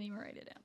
[0.00, 0.56] didn't even write it down.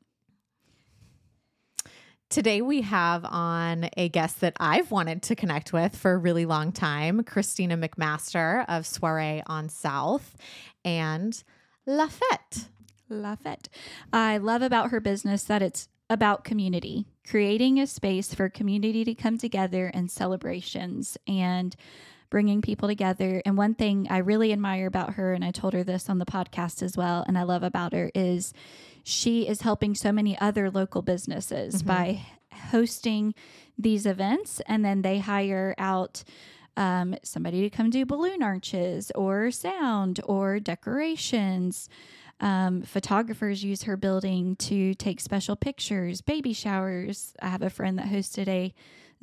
[2.29, 6.45] Today we have on a guest that I've wanted to connect with for a really
[6.45, 10.35] long time, Christina McMaster of Soiree on South
[10.83, 11.41] and
[11.85, 12.69] Le Fete.
[13.07, 13.69] Lafette.
[14.11, 19.13] I love about her business that it's about community, creating a space for community to
[19.13, 21.75] come together and celebrations and
[22.31, 23.43] bringing people together.
[23.45, 26.25] And one thing I really admire about her, and I told her this on the
[26.25, 28.53] podcast as well, and I love about her is
[29.07, 31.87] she is helping so many other local businesses mm-hmm.
[31.87, 32.25] by
[32.71, 33.35] hosting
[33.77, 36.23] these events and then they hire out
[36.75, 41.87] um, somebody to come do balloon arches or sound or decorations.
[42.39, 47.35] Um, photographers use her building to take special pictures, baby showers.
[47.41, 48.73] I have a friend that hosted a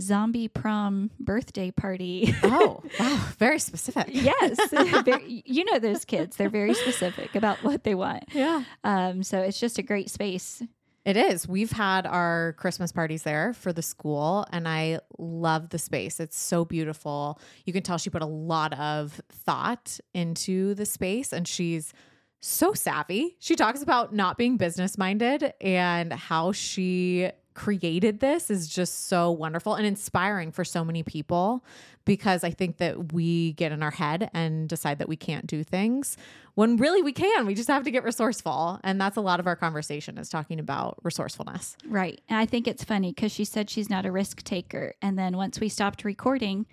[0.01, 2.35] zombie prom birthday party.
[2.43, 3.29] oh, wow.
[3.39, 4.09] Very specific.
[4.11, 4.59] yes.
[5.05, 6.37] Very, you know those kids.
[6.37, 8.25] They're very specific about what they want.
[8.33, 8.65] Yeah.
[8.85, 10.63] Um, so it's just a great space.
[11.05, 11.49] It is.
[11.49, 16.21] We've had our Christmas parties there for the school, and I love the space.
[16.21, 17.41] It's so beautiful.
[17.65, 21.93] You can tell she put a lot of thought into the space, and she's
[22.39, 23.37] so savvy.
[23.41, 29.31] She talks about not being business minded and how she created this is just so
[29.31, 31.65] wonderful and inspiring for so many people
[32.05, 35.63] because I think that we get in our head and decide that we can't do
[35.63, 36.17] things
[36.55, 37.47] when really we can.
[37.47, 38.81] We just have to get resourceful.
[38.83, 41.77] And that's a lot of our conversation is talking about resourcefulness.
[41.87, 42.21] Right.
[42.29, 44.95] And I think it's funny because she said she's not a risk taker.
[45.01, 46.67] And then once we stopped recording,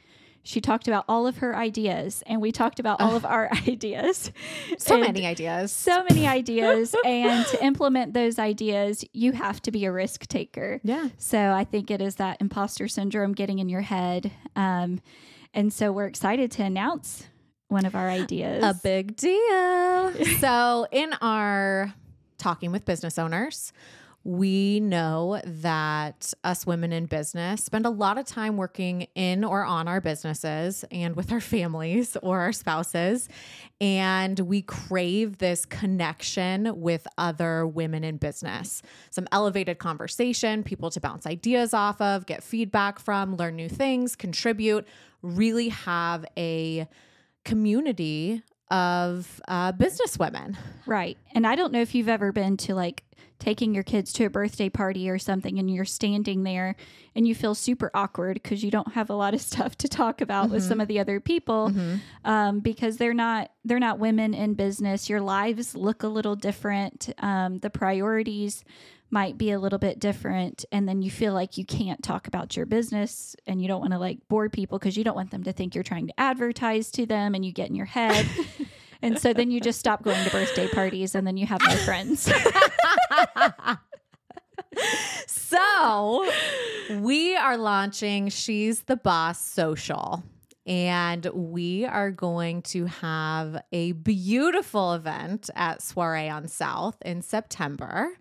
[0.44, 4.32] she talked about all of her ideas and we talked about all of our ideas.
[4.78, 5.72] So many ideas.
[5.72, 6.96] So many ideas.
[7.06, 10.80] and to implement those ideas, you have to be a risk taker.
[10.84, 11.10] Yeah.
[11.18, 14.32] So I think it is that imposter syndrome getting in your head.
[14.56, 15.02] Um,
[15.54, 17.26] and so we're excited to announce
[17.68, 18.64] one of our ideas.
[18.64, 20.14] A big deal.
[20.40, 21.94] so in our
[22.38, 23.74] talking with business owners,
[24.30, 29.66] we know that us women in business spend a lot of time working in or
[29.66, 33.28] on our businesses and with our families or our spouses.
[33.82, 38.84] And we crave this connection with other women in business.
[39.10, 44.16] Some elevated conversation, people to bounce ideas off of, get feedback from, learn new things,
[44.16, 44.88] contribute,
[45.24, 46.88] really have a
[47.46, 50.56] community of uh, business women.
[50.86, 51.18] Right.
[51.34, 53.04] And I don't know if you've ever been to like
[53.40, 56.76] taking your kids to a birthday party or something and you're standing there
[57.16, 60.22] and you feel super awkward because you don't have a lot of stuff to talk
[60.22, 60.56] about mm-hmm.
[60.56, 61.96] with some of the other people mm-hmm.
[62.26, 67.10] um, because they're not they're not women in business your lives look a little different
[67.20, 68.64] um, the priorities
[69.12, 72.56] might be a little bit different and then you feel like you can't talk about
[72.56, 75.44] your business and you don't want to like bore people because you don't want them
[75.44, 78.28] to think you're trying to advertise to them and you get in your head
[79.02, 81.76] and so then you just stop going to birthday parties and then you have no
[81.78, 82.32] friends.
[85.28, 86.30] so
[87.00, 90.24] we are launching She's the Boss Social.
[90.70, 98.12] And we are going to have a beautiful event at Soiree on South in September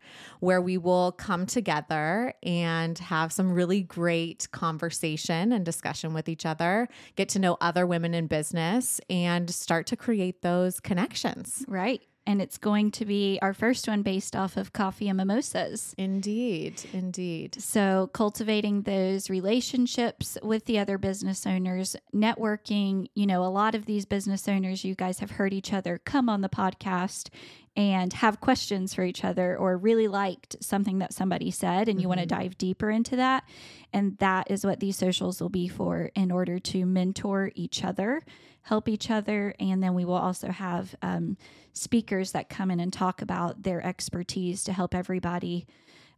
[0.41, 6.47] where we will come together and have some really great conversation and discussion with each
[6.47, 11.67] other, get to know other women in business, and start to create those connections.
[11.69, 15.95] Right and it's going to be our first one based off of coffee and mimosas.
[15.97, 17.59] Indeed, indeed.
[17.59, 23.09] So, cultivating those relationships with the other business owners, networking.
[23.15, 26.29] You know, a lot of these business owners, you guys have heard each other come
[26.29, 27.31] on the podcast
[27.75, 32.03] and have questions for each other or really liked something that somebody said and you
[32.03, 32.09] mm-hmm.
[32.09, 33.43] want to dive deeper into that.
[33.91, 38.23] And that is what these socials will be for in order to mentor each other
[38.69, 39.55] help each other.
[39.59, 41.37] And then we will also have um,
[41.73, 45.67] speakers that come in and talk about their expertise to help everybody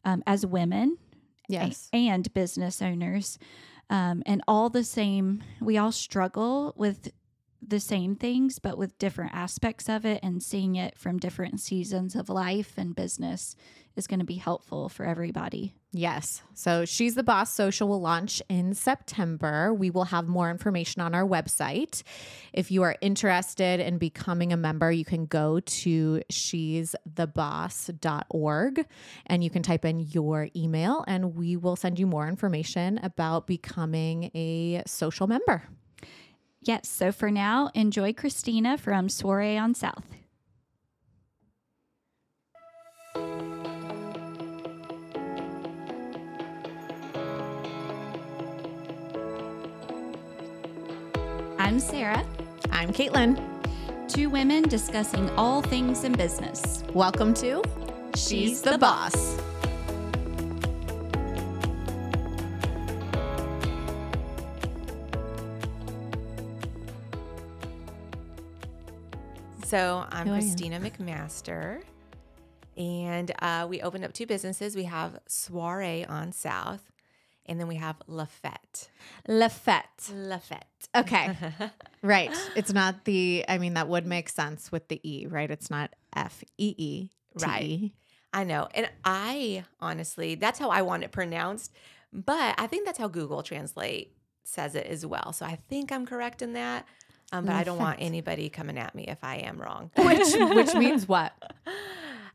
[0.04, 0.98] um, as women
[1.48, 1.88] yes.
[1.92, 3.38] A- and business owners.
[3.88, 7.10] Um, and all the same, we all struggle with
[7.60, 12.14] the same things, but with different aspects of it, and seeing it from different seasons
[12.14, 13.54] of life and business
[13.96, 15.74] is going to be helpful for everybody.
[15.92, 16.42] Yes.
[16.54, 19.74] So She's the Boss Social will launch in September.
[19.74, 22.04] We will have more information on our website.
[22.52, 28.86] If you are interested in becoming a member, you can go to she'stheboss.org
[29.26, 33.48] and you can type in your email and we will send you more information about
[33.48, 35.64] becoming a social member.
[36.62, 36.88] Yes.
[36.88, 40.04] So for now, enjoy Christina from Soiree on South.
[51.80, 52.26] I'm Sarah.
[52.72, 53.42] I'm Caitlin.
[54.06, 56.84] Two women discussing all things in business.
[56.92, 57.62] Welcome to
[58.14, 59.14] She's the boss.
[69.64, 70.28] So I'm?
[70.28, 71.80] Christina McMaster,
[72.76, 74.76] and uh, we opened up two businesses.
[74.76, 76.89] We have Soiree on South,
[77.50, 78.88] and then we have Le Fete.
[79.26, 80.10] Lafette.
[80.14, 80.88] Le Fete.
[80.96, 81.36] Okay.
[82.02, 82.30] right.
[82.54, 85.50] It's not the, I mean, that would make sense with the E, right?
[85.50, 87.10] It's not F E E.
[87.34, 87.90] Right.
[88.32, 91.72] I know, and I honestly, that's how I want it pronounced,
[92.12, 94.14] but I think that's how Google Translate
[94.44, 95.32] says it as well.
[95.32, 96.86] So I think I'm correct in that.
[97.32, 99.90] Um, but I don't want anybody coming at me if I am wrong.
[99.96, 101.32] Which, which means what?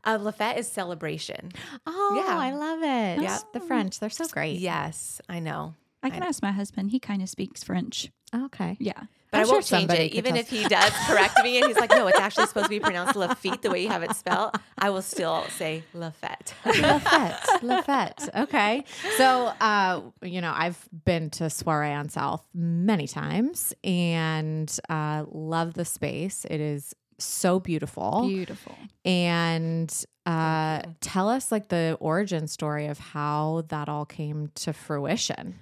[0.04, 1.52] Uh, Le Fete is celebration.
[1.86, 2.36] Oh, Yeah.
[2.38, 3.22] I love it.
[3.22, 3.38] Yeah.
[3.52, 4.58] The French, they're so great.
[4.58, 5.74] Yes, I know.
[6.02, 6.92] I can ask my husband.
[6.92, 8.12] He kind of speaks French.
[8.32, 8.76] Okay.
[8.78, 8.92] Yeah.
[9.32, 10.12] But I'm I won't change it.
[10.14, 12.78] Even if he does correct me and he's like, no, it's actually supposed to be
[12.78, 16.54] pronounced Lafitte the way you have it spelled, I will still say Le Fete.
[16.64, 17.62] Lafette.
[17.64, 18.28] Le Fete.
[18.36, 18.84] Okay.
[19.16, 25.74] So, uh, you know, I've been to Soiree on South many times and uh, love
[25.74, 26.46] the space.
[26.48, 28.26] It is so beautiful.
[28.26, 28.76] Beautiful.
[29.04, 29.92] And
[30.24, 35.58] uh, tell us like the origin story of how that all came to fruition.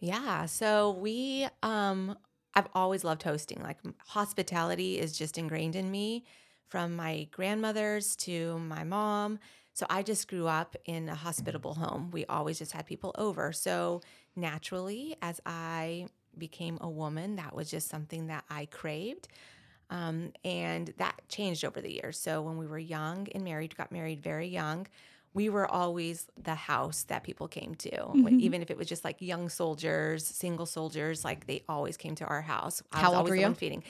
[0.00, 0.46] Yeah.
[0.46, 2.16] So we, um,
[2.54, 3.60] I've always loved hosting.
[3.62, 6.24] Like hospitality is just ingrained in me
[6.68, 9.38] from my grandmothers to my mom.
[9.72, 12.10] So I just grew up in a hospitable home.
[12.10, 13.52] We always just had people over.
[13.52, 14.00] So
[14.34, 19.28] naturally, as I became a woman, that was just something that I craved.
[19.90, 22.18] Um, and that changed over the years.
[22.18, 24.86] So when we were young and married, got married very young,
[25.34, 27.90] we were always the house that people came to.
[28.06, 32.14] When- Even if it was just like young soldiers, single soldiers, like they always came
[32.16, 32.82] to our house.
[32.92, 33.54] I How was old were you?
[33.54, 33.82] feeding.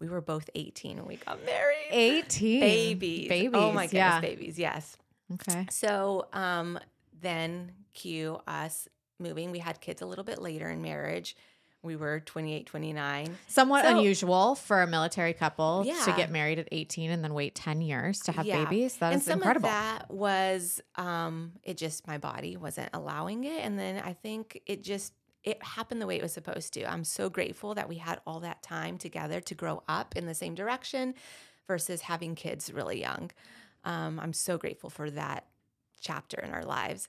[0.00, 1.86] We were both 18 when we got married.
[1.90, 2.60] 18.
[2.60, 3.28] Babies.
[3.28, 3.50] Babies.
[3.54, 4.20] Oh my goodness, Yeah.
[4.20, 4.58] babies.
[4.58, 4.96] Yes.
[5.34, 5.66] Okay.
[5.70, 6.78] So um,
[7.20, 8.88] then cue us
[9.20, 9.52] moving.
[9.52, 11.36] We had kids a little bit later in marriage.
[11.84, 13.38] We were 28, 29.
[13.46, 17.54] Somewhat So- unusual for a military couple to get married at 18 and then wait
[17.54, 18.64] 10 years to have Yeah.
[18.64, 18.96] babies.
[18.96, 19.68] That is and some incredible.
[19.68, 24.82] that was um, it just my body wasn't allowing it, and then I think it
[24.82, 25.12] just
[25.44, 26.90] it happened the way it was supposed to.
[26.90, 30.34] I'm so grateful that we had all that time together to grow up in the
[30.34, 31.14] same direction,
[31.66, 33.30] versus having kids really young.
[33.84, 35.46] Um, I'm so grateful for that
[36.00, 37.08] chapter in our lives.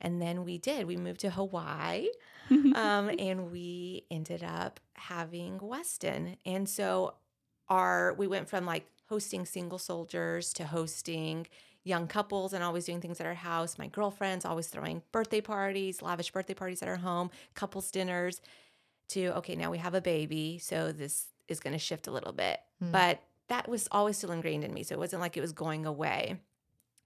[0.00, 0.86] And then we did.
[0.86, 2.08] We moved to Hawaii
[2.74, 6.36] um, and we ended up having Weston.
[6.44, 7.14] And so
[7.68, 11.46] our we went from like hosting single soldiers to hosting
[11.84, 13.78] young couples and always doing things at our house.
[13.78, 18.40] My girlfriends always throwing birthday parties, lavish birthday parties at our home, couples dinners
[19.08, 22.32] to okay, now we have a baby, so this is going to shift a little
[22.32, 22.58] bit.
[22.80, 22.90] Hmm.
[22.90, 24.82] But that was always still ingrained in me.
[24.82, 26.40] So it wasn't like it was going away.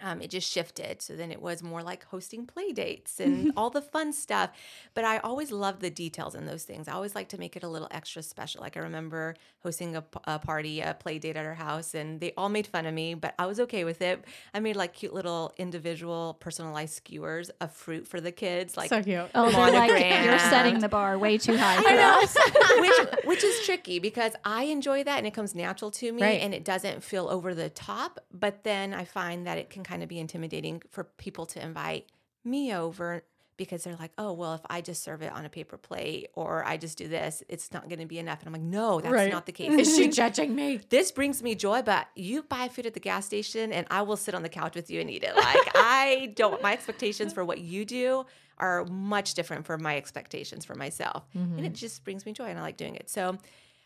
[0.02, 1.02] Um, it just shifted.
[1.02, 4.50] So then it was more like hosting play dates and all the fun stuff.
[4.94, 6.88] But I always loved the details in those things.
[6.88, 8.60] I always like to make it a little extra special.
[8.62, 10.02] Like I remember hosting a
[10.38, 13.34] party, a play date at our house, and they all made fun of me, but
[13.38, 14.24] I was okay with it.
[14.54, 18.76] I made like cute little individual personalized skewers of fruit for the kids.
[18.76, 19.28] Like so cute.
[19.34, 19.90] Oh, they're like
[20.24, 21.82] you're setting the bar way too high.
[21.82, 22.36] For us.
[22.80, 26.40] which which is tricky because I enjoy that and it comes natural to me Right.
[26.40, 28.20] and it doesn't feel over the top.
[28.32, 32.06] But then I find that it can kind of be intimidating for people to invite
[32.44, 33.22] me over
[33.56, 36.64] because they're like, oh well, if I just serve it on a paper plate or
[36.64, 38.38] I just do this, it's not going to be enough.
[38.40, 39.30] And I'm like, no, that's Right.
[39.30, 39.70] not the case.
[39.88, 40.80] Is she judging me?
[40.88, 44.16] this brings me joy, but you buy food at the gas station and I will
[44.16, 45.36] sit on the couch with you and eat it.
[45.36, 48.24] Like I don't my expectations for what you do
[48.56, 51.24] are much different from my expectations for myself.
[51.34, 53.10] And it just brings me joy and I like doing it.
[53.10, 53.36] So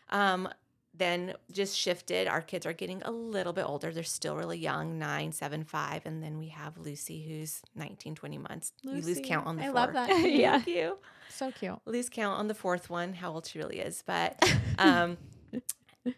[0.09, 0.47] um
[0.97, 2.27] then just shifted.
[2.27, 3.91] Our kids are getting a little bit older.
[3.91, 6.05] They're still really young, nine, seven, five.
[6.05, 8.71] And then we have Lucy, who's 19, 20 months.
[8.81, 9.21] you lose Lucy.
[9.21, 9.73] count on the I four.
[9.75, 10.09] love that.
[10.29, 10.53] Yeah.
[10.53, 10.97] Thank you
[11.29, 11.79] So cute.
[11.85, 14.37] lose count on the fourth one how old she really is but
[14.77, 15.17] um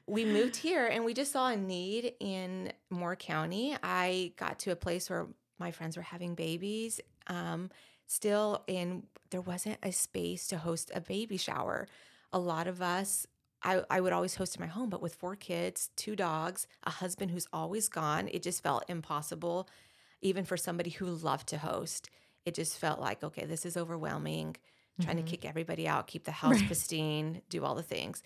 [0.05, 4.71] we moved here and we just saw a need in moore county i got to
[4.71, 5.27] a place where
[5.59, 7.69] my friends were having babies um
[8.05, 11.87] still in there wasn't a space to host a baby shower
[12.33, 13.25] a lot of us
[13.63, 16.89] I, I would always host in my home but with four kids two dogs a
[16.89, 19.67] husband who's always gone it just felt impossible
[20.21, 22.09] even for somebody who loved to host
[22.45, 24.55] it just felt like okay this is overwhelming
[24.99, 28.21] trying to kick everybody out keep the house pristine do all the things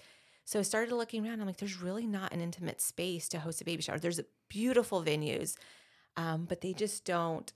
[0.45, 1.39] so I started looking around.
[1.39, 4.00] I'm like, there's really not an intimate space to host a baby shower.
[4.00, 4.19] There's
[4.50, 5.55] beautiful venues,
[6.17, 7.51] um, but they just don't.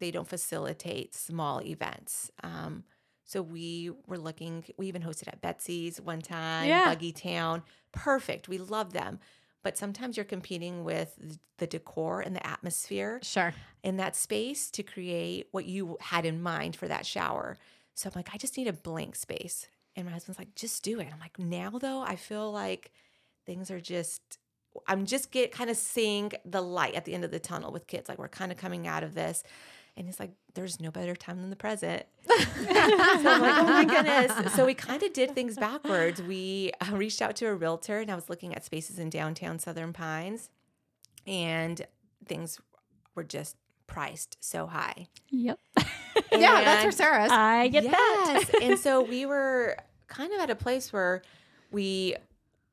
[0.00, 2.30] They don't facilitate small events.
[2.42, 2.84] Um,
[3.24, 4.64] so we were looking.
[4.76, 6.68] We even hosted at Betsy's one time.
[6.68, 6.86] Yeah.
[6.86, 7.62] Buggy Town,
[7.92, 8.48] perfect.
[8.48, 9.18] We love them,
[9.62, 13.54] but sometimes you're competing with the decor and the atmosphere Sure.
[13.82, 17.56] in that space to create what you had in mind for that shower.
[17.94, 19.68] So I'm like, I just need a blank space.
[19.96, 21.06] And my husband's like, just do it.
[21.12, 22.90] I'm like, now though, I feel like
[23.46, 24.38] things are just,
[24.88, 27.86] I'm just get kind of seeing the light at the end of the tunnel with
[27.86, 28.08] kids.
[28.08, 29.44] Like we're kind of coming out of this.
[29.96, 32.04] And he's like, there's no better time than the present.
[32.26, 32.34] so
[32.66, 34.52] I'm like, oh my goodness.
[34.54, 36.20] So we kind of did things backwards.
[36.22, 39.58] We uh, reached out to a realtor and I was looking at spaces in downtown
[39.58, 40.50] Southern Pines
[41.26, 41.86] and
[42.26, 42.60] things
[43.14, 45.08] were just priced so high.
[45.30, 45.58] Yep.
[46.32, 47.30] Yeah, that's for And- Sarah's.
[47.32, 48.44] I get that.
[48.62, 49.76] and so we were
[50.08, 51.22] kind of at a place where
[51.70, 52.16] we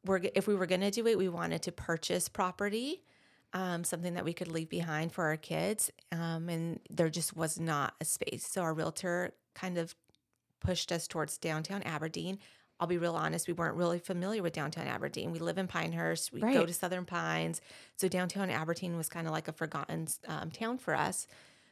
[0.06, 3.04] were, if we were going to do it, we wanted to purchase property,
[3.53, 5.91] um, something that we could leave behind for our kids.
[6.12, 8.48] Um, and there just was not a space.
[8.48, 9.96] So our realtor kind of
[10.60, 12.39] pushed us towards downtown Aberdeen.
[12.79, 15.31] I'll be real honest, we weren't really familiar with downtown Aberdeen.
[15.31, 17.62] We live in Pinehurst, we go to Southern Pines.
[17.96, 21.27] So downtown Aberdeen was kind of like a forgotten um, town for us.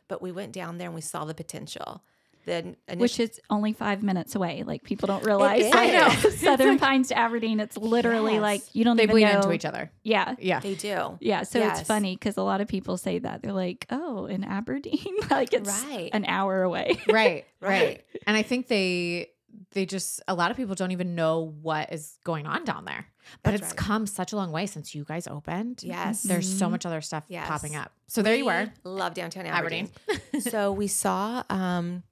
[0.07, 2.03] But we went down there and we saw the potential.
[2.45, 4.63] The initial, Which is only five minutes away.
[4.65, 5.69] Like people don't realize.
[5.73, 6.09] I know.
[6.29, 7.59] Southern Pines to Aberdeen.
[7.59, 8.41] It's literally Yes.
[8.41, 9.35] like you don't they even bleed know.
[9.41, 9.91] into each other.
[10.03, 10.35] Yeah.
[10.39, 10.59] Yeah.
[10.59, 11.17] they do.
[11.19, 14.43] Yeah, so it's funny because a lot of people say that they're like, "Oh, in
[14.43, 16.09] Aberdeen, like it's Right.
[16.13, 18.05] an hour away." right right Right.
[18.25, 19.29] and i think they
[19.73, 23.05] they just a lot of people don't even know what is going on down there
[23.43, 23.77] but That's it's right.
[23.77, 26.23] come such a long way since you guys opened Yes.
[26.23, 26.71] there's so Mhm.
[26.71, 27.47] much other stuff Yes.
[27.47, 29.89] popping up so there you We were Love downtown Aberdeen.
[30.09, 30.41] Aberdeen.
[30.41, 32.03] so we saw um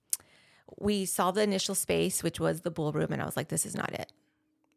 [0.80, 3.66] we saw the initial space, which was the bull room, and I was like, this
[3.66, 4.12] is not it.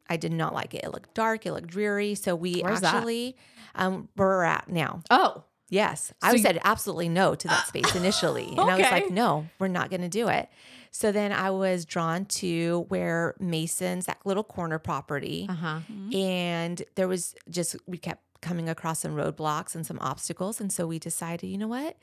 [0.08, 0.82] I did not like it.
[0.84, 2.14] It looked dark, it looked dreary.
[2.16, 2.94] So we Where's that?
[2.96, 3.36] actually
[3.74, 5.02] um where we're at now.
[5.10, 6.12] oh Yes.
[6.20, 8.48] I you- said absolutely no to that space initially.
[8.50, 10.48] And I was like, no, we're not going to do it.
[10.90, 15.78] So then I was drawn to where Mason's, that little corner property, uh-huh
[16.12, 20.60] and there was just, we kept coming across some roadblocks and some obstacles.
[20.60, 21.96] And so we decided, you know what?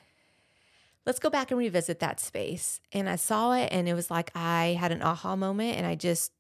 [1.07, 2.81] Let's go back and revisit that space.
[2.91, 5.95] And I saw it, and it was like I had an aha moment, and I
[5.95, 6.33] just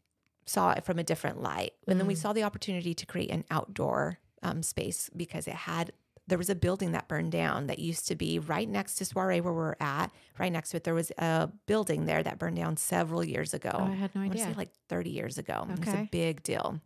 [0.45, 1.71] saw it from a different light.
[1.87, 2.17] And then we Mm.
[2.17, 5.93] saw the opportunity to create an outdoor um, space because it had
[6.27, 9.39] there was a building that burned down that used to be right next to Soiree
[9.39, 10.11] where we're at.
[10.37, 13.71] Right next to it, there was a building there that burned down several years ago.
[13.73, 15.65] oh i had no I want to idea say like 30 years ago.
[15.71, 15.73] Okay.
[15.73, 16.81] It was a big deal.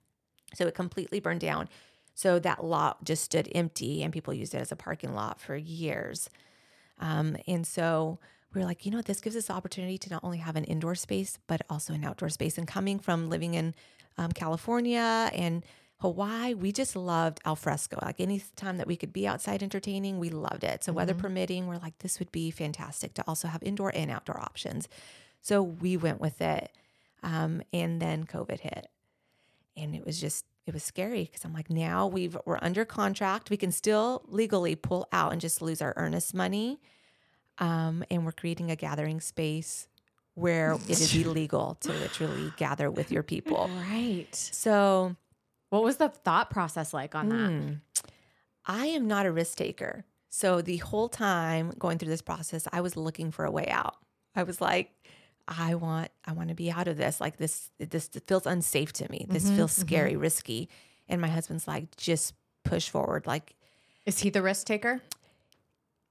[0.54, 1.70] So it completely burned down.
[2.14, 5.56] So that lot just stood empty and people used it as a parking lot for
[5.56, 6.30] years.
[7.02, 8.20] Um, and so
[8.54, 10.64] we were like, you know, this gives us the opportunity to not only have an
[10.64, 12.58] indoor space, but also an outdoor space.
[12.58, 13.76] And coming from living in
[14.18, 15.64] um, California and
[16.00, 18.00] Hawaii, we just loved al fresco.
[18.02, 20.84] Like any time that we could be outside entertaining, we loved it.
[20.84, 21.20] So weather Mhm.
[21.20, 24.88] permitting, we're like, this would be fantastic to also have indoor and outdoor options.
[25.42, 26.72] So we went with it.
[27.24, 28.88] Um, and then COVID hit.
[29.78, 33.50] And it was just, it was scary because I'm like, now we've we're under contract.
[33.50, 36.80] We can still legally pull out and just lose our earnest money.
[37.58, 39.90] Um, and we're creating a gathering space
[40.36, 43.70] where it is illegal to literally gather with your people.
[43.92, 45.18] right So
[45.72, 47.82] what was the thought process like on that Mm.
[48.66, 50.06] I am not a risk taker.
[50.30, 53.96] So the whole time going through this process, I was looking for a way out.
[54.36, 54.92] I was like,
[55.48, 57.20] I want, I want to be out of this.
[57.22, 59.26] Like this, this feels unsafe to me.
[59.30, 59.82] This Mhm, feels mhm.
[59.82, 60.70] scary, risky.
[61.10, 62.34] And my husband's like, just
[62.64, 63.28] push forward.
[63.28, 63.56] Like,
[64.06, 65.02] is he the risk taker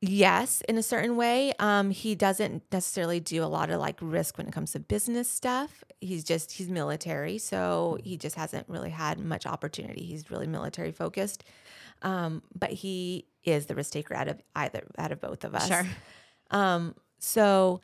[0.03, 1.53] yes, in a certain way.
[1.59, 5.29] Um, he doesn't necessarily do a lot of like risk when it comes to business
[5.29, 5.85] stuff.
[6.01, 10.03] He's just he's military, so he just hasn't really had much opportunity.
[10.05, 11.45] He's really military focused.
[12.03, 15.69] Um, but he is the risk taker out of either out of both of us.
[15.69, 15.87] Sure.
[16.51, 17.81] Um, so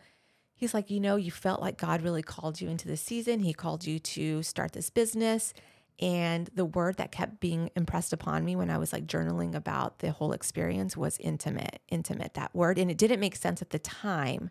[0.56, 3.40] he's like, you know, you felt like God really called you into this season.
[3.40, 5.54] He called you to start this business.
[5.98, 10.00] And the word that kept being impressed upon me when I was like journaling about
[10.00, 12.78] the whole experience was intimate, intimate, that word.
[12.78, 14.50] And it didn't make sense at the time.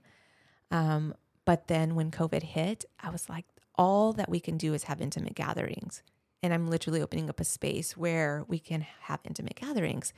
[0.71, 3.45] Um, but then when COVID hit, I was like,
[3.75, 6.01] all that we can do is have intimate gatherings.
[6.41, 10.13] And I'm literally opening up a space where we can have intimate gatherings.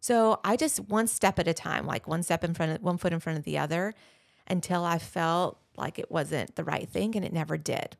[0.00, 2.98] So I just one step at a time, like one step in front of one
[2.98, 3.94] foot in front of the other
[4.50, 7.96] until I felt like it wasn't the right thing and it never did.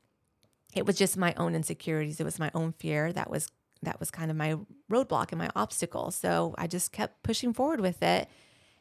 [0.74, 3.48] It was just my own insecurities, it was my own fear that was
[3.82, 4.58] that was kind of my
[4.90, 6.10] roadblock and my obstacle.
[6.10, 8.28] So I just kept pushing forward with it.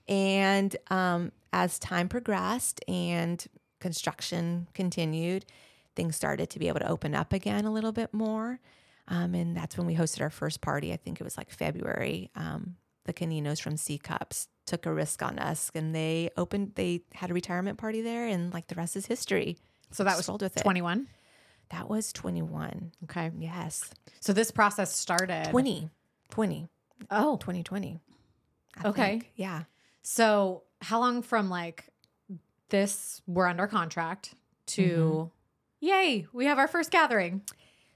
[0.10, 3.46] And um, as time progressed and
[3.80, 5.46] construction continued,
[5.96, 8.60] things started to be able to open up again a little bit more.
[9.08, 10.92] Um, and that's when we hosted our first party.
[10.92, 12.30] I think it was like February.
[12.36, 17.02] Um, the Caninos from C Cups took a risk on us and they opened, they
[17.14, 19.58] had a retirement party there, and like the rest is history.
[19.92, 21.08] so that was rolled with 21
[21.72, 22.92] That was 21.
[23.06, 23.90] okay Yes.
[24.22, 25.90] so this process started 20.
[26.30, 26.68] 20.
[27.12, 28.00] Oh, 2020.
[28.84, 29.02] I Okay.
[29.02, 29.32] think.
[29.36, 29.64] Yeah.
[30.04, 31.86] so how long from like
[32.70, 33.22] this?
[33.28, 34.36] We're under contract
[34.68, 35.32] to,
[35.82, 35.86] mm-hmm.
[35.88, 37.42] yay, we have our first gathering.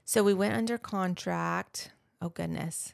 [0.04, 1.92] So we went under contract.
[2.20, 2.92] Oh goodness.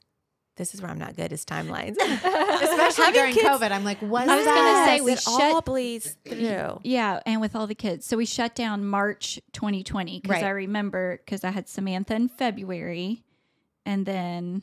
[0.57, 1.97] This is where I'm not good is timelines.
[2.01, 5.63] Especially during kids- COVID, I'm like, was I was gonna say, we it shut- all
[5.63, 6.81] bleeds through.
[6.85, 8.05] Yeah, and with all the kids.
[8.05, 10.45] So we shut down March 2020 because Right.
[10.45, 13.25] I remember because I had Samantha in February
[13.87, 14.63] and then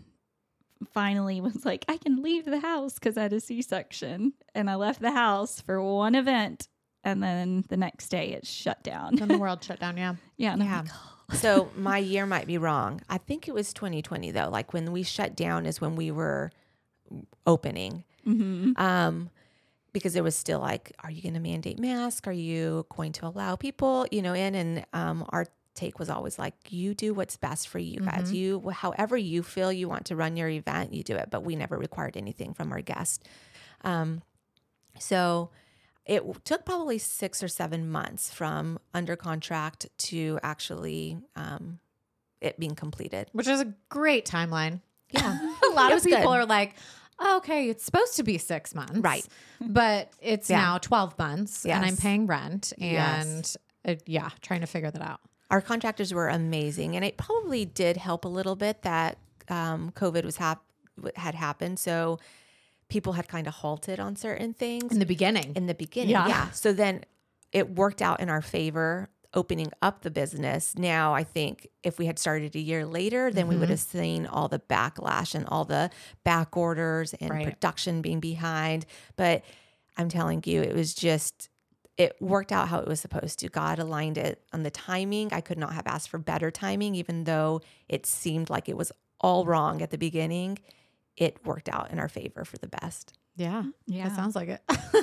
[0.93, 4.33] finally was like, I can leave the house because I had a C section.
[4.53, 6.67] And I left the house for one event.
[7.03, 9.15] And then the next day it shut down.
[9.15, 9.97] then the world shut down.
[9.97, 10.15] Yeah.
[10.37, 10.53] yeah.
[10.53, 10.91] And I'm Yeah.
[11.33, 13.01] So my year might be wrong.
[13.09, 14.49] I think it was 2020 though.
[14.49, 16.51] Like when we shut down is when we were
[17.45, 18.03] opening.
[18.25, 18.77] mhm.
[18.79, 19.29] Um,
[19.93, 22.27] because it was still like, are you going to mandate mask?
[22.27, 24.53] Are you going to allow people, you know, in?
[24.53, 28.31] And um, our take was always like, you do what's best for you guys.
[28.31, 31.29] You, however you feel you want to run your event, you do it.
[31.31, 33.23] But we never required anything from our guests.
[33.83, 34.21] Um,
[34.99, 35.49] so
[36.07, 41.79] it took probably six or seven months from under contract to actually um,
[42.41, 43.29] it being completed.
[43.33, 44.81] Which is a great timeline.
[45.11, 45.37] Yeah.
[45.69, 46.27] a lot of people good.
[46.27, 46.75] are like,
[47.19, 48.97] "Oh, okay, it's supposed to be six months.
[48.99, 49.25] Right.
[49.61, 50.57] But it's Yeah.
[50.61, 53.57] now 12 months and I'm paying rent and Yes.
[53.85, 55.19] uh, yeah, trying to figure that out.
[55.49, 59.17] our contractors were amazing and it probably did help a little bit that
[59.49, 60.65] um, covid was hap-
[61.15, 62.19] had happened so
[62.89, 65.53] people had kind of halted on certain things In the beginning.
[65.55, 66.27] in the beginning Yeah.
[66.27, 66.51] yeah.
[66.51, 67.03] so then
[67.51, 72.05] it worked out in our favor opening up the business now i think if we
[72.05, 73.71] had started a year later then we would mm-hmm.
[73.71, 75.89] have seen all the backlash and all the
[76.23, 77.43] back orders and Right.
[77.45, 78.85] production being behind
[79.17, 79.43] but
[79.97, 81.49] i'm telling you it was just
[81.97, 83.49] it worked out how it was supposed to.
[83.49, 85.33] God aligned it on the timing.
[85.33, 88.91] I could not have asked for better timing, even though it seemed like it was
[89.19, 90.59] all wrong at the beginning.
[91.17, 93.13] It worked out in our favor for the best.
[93.35, 93.63] yeah.
[93.87, 94.07] Yeah.
[94.09, 94.61] That sounds like it.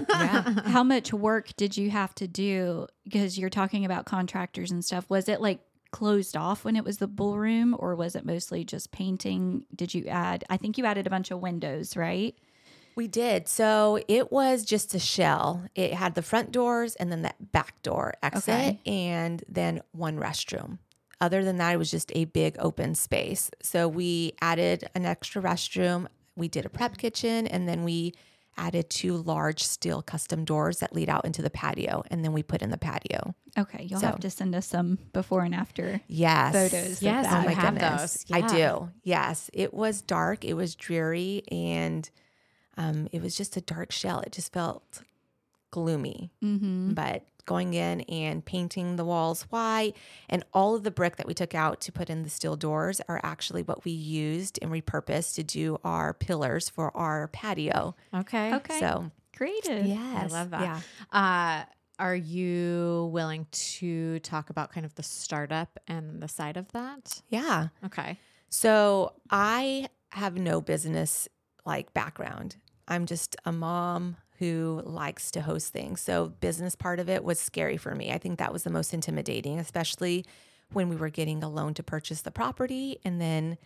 [0.09, 0.61] Yeah.
[0.67, 2.87] How much work did you have to do?
[3.05, 5.05] Because you're talking about contractors and stuff.
[5.09, 8.91] Was it like closed off when it was the ballroom, or was it mostly just
[8.93, 9.65] painting?
[9.75, 10.45] Did you add?
[10.51, 12.35] I think you added a bunch of windows, right?
[12.97, 13.49] We did.
[13.49, 15.65] So it was just a shell.
[15.75, 18.81] It had the front doors and then that back door exit Okay.
[18.87, 20.79] and then one restroom.
[21.25, 23.51] Other than that, it was just a big open space.
[23.63, 26.07] So we added an extra restroom.
[26.37, 28.13] We did a prep kitchen and then we
[28.59, 32.03] added two large steel custom doors that lead out into the patio.
[32.11, 33.35] And then we put in the patio.
[33.57, 36.03] Okay, you'll So- have to send us some before and after.
[36.09, 36.53] Yes.
[36.53, 37.27] Photos of Yes.
[37.31, 38.25] Oh my goodness.
[38.29, 38.43] those.
[38.43, 38.91] I do.
[39.03, 39.49] Yes.
[39.55, 40.45] It was dark.
[40.45, 42.09] It was dreary and
[42.77, 44.21] um, it was just a dark shell.
[44.21, 45.01] It just felt
[45.75, 46.31] gloomy.
[46.43, 46.93] Mm-hmm.
[46.95, 49.93] But going in and painting the walls white
[50.31, 53.01] and all of the brick that we took out to put in the steel doors
[53.09, 57.95] are actually what we used and repurposed to do our pillars for our patio.
[58.15, 58.55] Okay.
[58.55, 59.85] Okay, So, creative.
[59.85, 60.33] yes.
[60.33, 60.63] I love that.
[60.63, 60.81] Yeah.
[61.13, 61.65] Uh,
[61.99, 67.21] are you willing to talk about kind of the startup and the side of that?
[67.29, 67.69] Yeah.
[67.85, 68.19] Okay.
[68.49, 71.29] So I have no business
[71.67, 72.57] like background.
[72.89, 76.01] I'm just a mom who likes to host things.
[76.01, 78.13] So business part of it was scary for me.
[78.13, 80.25] I think that was the most intimidating, especially
[80.73, 83.57] when we were getting a loan to purchase the property and then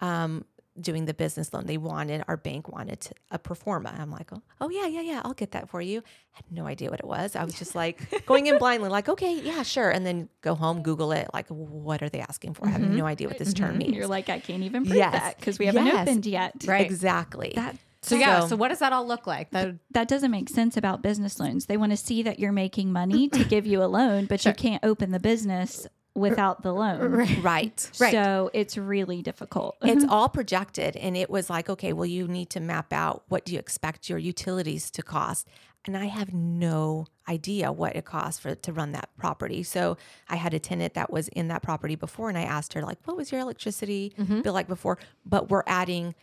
[0.00, 0.44] um,
[0.80, 1.64] doing the business loan.
[1.66, 3.94] They wanted our bank wanted to, a pro forma.
[3.96, 6.00] I'm like, oh, oh yeah, yeah, yeah, I'll get that for you.
[6.34, 7.36] I had no idea what it was.
[7.36, 10.82] I was just like going in blindly, like, okay, yeah, sure, and then go home,
[10.82, 11.28] Google it.
[11.32, 12.66] Like, what are they asking for?
[12.66, 13.94] I have no idea what this term means.
[13.94, 15.12] You're like, I can't even prove Yes.
[15.12, 16.08] that because we haven't Yes.
[16.08, 16.52] opened yet.
[16.66, 16.84] Right.
[16.84, 17.52] Exactly.
[17.54, 18.40] That So yeah.
[18.40, 19.50] So- So what does that all look like?
[19.50, 21.66] That that doesn't make sense about business loans.
[21.66, 24.52] They want to see that you're making money to give you a loan, but you
[24.52, 27.12] can't open the business without the loan.
[27.42, 27.90] right.
[28.00, 28.12] Right.
[28.12, 29.76] So it's really difficult.
[29.82, 30.12] it's mm-hmm.
[30.12, 33.52] all projected and it was like okay well you need to map out what do
[33.52, 35.46] you expect your utilities to cost
[35.84, 39.96] and i have no idea what it costs for to run that property so
[40.28, 42.98] i had a tenant that was in that property before and i asked her like
[43.04, 44.40] what was your electricity mm-hmm.
[44.40, 46.14] bill like before but we're adding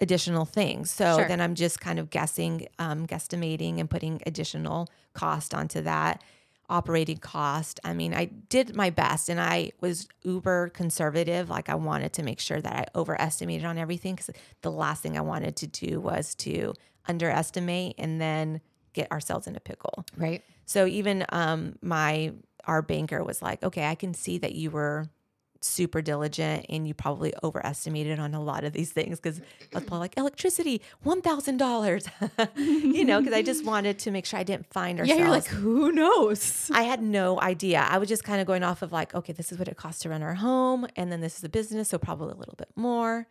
[0.00, 1.28] additional things so Sure.
[1.28, 6.22] then i'm just kind of guessing um, guesstimating and putting additional cost onto that
[6.70, 7.80] operating cost.
[7.82, 11.50] I mean, I did my best and I was uber conservative.
[11.50, 14.30] Like I wanted to make sure that I overestimated on everything because
[14.62, 16.74] the last thing I wanted to do was to
[17.08, 18.60] underestimate and then
[18.92, 20.04] get ourselves in a pickle.
[20.16, 20.42] right.
[20.64, 22.32] So even um, my
[22.64, 25.08] our banker was like, okay, I can see that you were
[25.60, 29.84] super diligent and you probably overestimated on a lot of these things because I was
[29.84, 32.06] probably like electricity, one thousand dollars,
[32.56, 35.18] you know, because I just wanted to make sure I didn't find ourselves.
[35.18, 35.24] Yeah.
[35.24, 36.70] You're like, who knows?
[36.72, 37.86] I had no idea.
[37.88, 40.02] I was just kind of going off of like, okay, this is what it costs
[40.02, 42.70] to run our home, and then this is a business, so probably a little bit
[42.76, 43.26] more.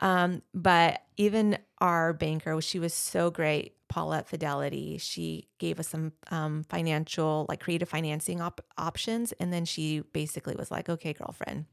[0.00, 4.98] Um, but even our banker, she was so great, Paula at Fidelity.
[4.98, 9.32] She gave us some um, financial, like creative financing op- options.
[9.32, 11.66] And then she basically was like, okay, girlfriend,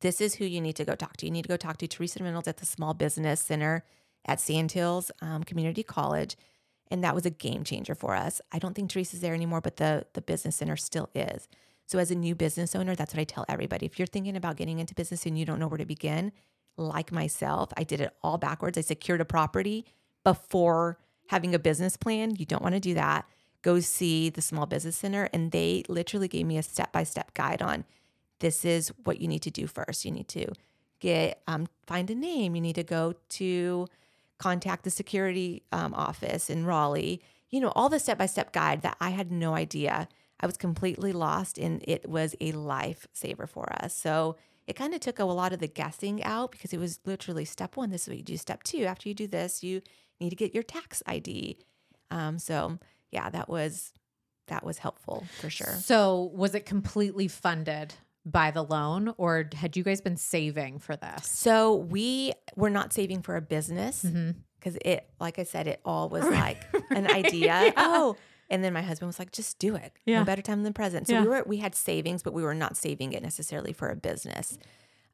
[0.00, 1.26] this is who you need to go talk to.
[1.26, 3.84] You need to go talk to Teresa Reynolds at the Small Business Center
[4.26, 6.36] at Sandhills um, Community College.
[6.90, 8.40] And that was a game changer for us.
[8.52, 11.48] I don't think Teresa's there anymore, but the, the business center still is.
[11.86, 13.86] So, as a new business owner, that's what I tell everybody.
[13.86, 16.32] If you're thinking about getting into business and you don't know where to begin,
[16.76, 18.76] like myself, I did it all backwards.
[18.76, 19.84] I secured a property
[20.24, 22.36] before having a business plan.
[22.36, 23.26] You don't want to do that.
[23.62, 27.34] Go see the Small Business Center, and they literally gave me a step by step
[27.34, 27.84] guide on
[28.40, 30.04] this is what you need to do first.
[30.04, 30.46] You need to
[31.00, 32.54] get um, find a name.
[32.54, 33.86] You need to go to
[34.38, 37.22] contact the security um, office in Raleigh.
[37.50, 40.08] You know all the step by step guide that I had no idea.
[40.38, 43.96] I was completely lost, and it was a lifesaver for us.
[43.96, 47.44] So it kind of took a lot of the guessing out because it was literally
[47.44, 47.90] step one.
[47.90, 48.36] This is what you do.
[48.36, 49.80] Step two, after you do this, you
[50.20, 51.58] need to get your tax ID.
[52.10, 52.78] Um, so
[53.10, 53.92] yeah, that was
[54.48, 55.74] that was helpful for sure.
[55.74, 57.94] So, was it completely funded
[58.26, 61.26] by the loan or had you guys been saving for this?
[61.28, 64.04] So we were not saving for a business
[64.58, 66.60] because it, like I said, it all was like
[66.90, 67.72] an idea.
[67.76, 68.16] Oh,
[68.50, 69.92] and then my husband was like, "Just do it.
[70.04, 70.18] Yeah.
[70.20, 71.22] No better time than present." So Yeah.
[71.22, 74.58] we were we had savings, but we were not saving it necessarily for a business.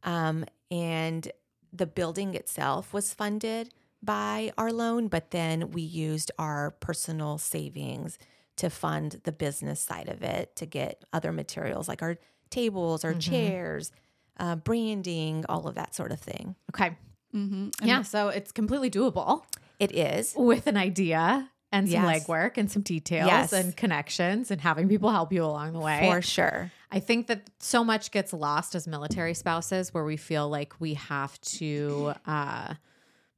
[0.03, 1.31] Um, and
[1.73, 3.73] the building itself was funded
[4.03, 8.19] by our loan, but then we used our personal savings
[8.57, 12.17] to fund the business side of it to get other materials like our
[12.53, 13.91] tables, our chairs,
[14.39, 16.55] uh, branding, all of that sort of thing.
[16.73, 16.97] Okay.
[17.35, 17.69] Mm-hmm.
[17.83, 18.03] Yeah.
[18.03, 19.43] So, it's completely doable
[19.81, 20.35] It is.
[20.37, 22.25] with an idea and some Yes.
[22.27, 23.53] legwork and some details Yes.
[23.55, 26.09] and connections and having people help you along the way.
[26.11, 26.71] For sure.
[26.91, 30.93] I think that so much gets lost as military spouses where we feel like we
[30.95, 32.75] have to uh,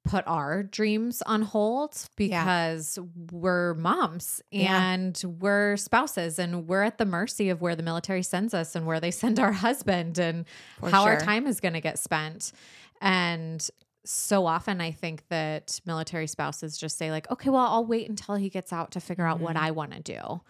[0.04, 2.98] put our dreams on hold because
[3.32, 4.92] we're moms Yeah.
[4.92, 8.86] and we're spouses and we're at the mercy of where the military sends us and
[8.86, 10.44] where they send our husband and
[10.80, 12.52] For how our time is going to get spent.
[13.00, 13.66] And
[14.04, 18.34] so often I think that military spouses just say like, okay, well, I'll wait until
[18.34, 19.44] he gets out to figure out Mm-hmm.
[19.44, 20.40] what I want to do.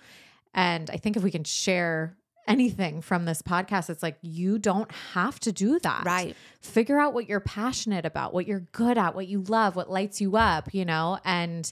[0.53, 4.91] And I think if we can share anything from this podcast, it's like you don't
[5.13, 6.05] have to do that.
[6.05, 6.37] Right.
[6.61, 10.21] Figure out what you're passionate about, what you're good at, what you love, what lights
[10.21, 11.19] you up, you know?
[11.25, 11.71] And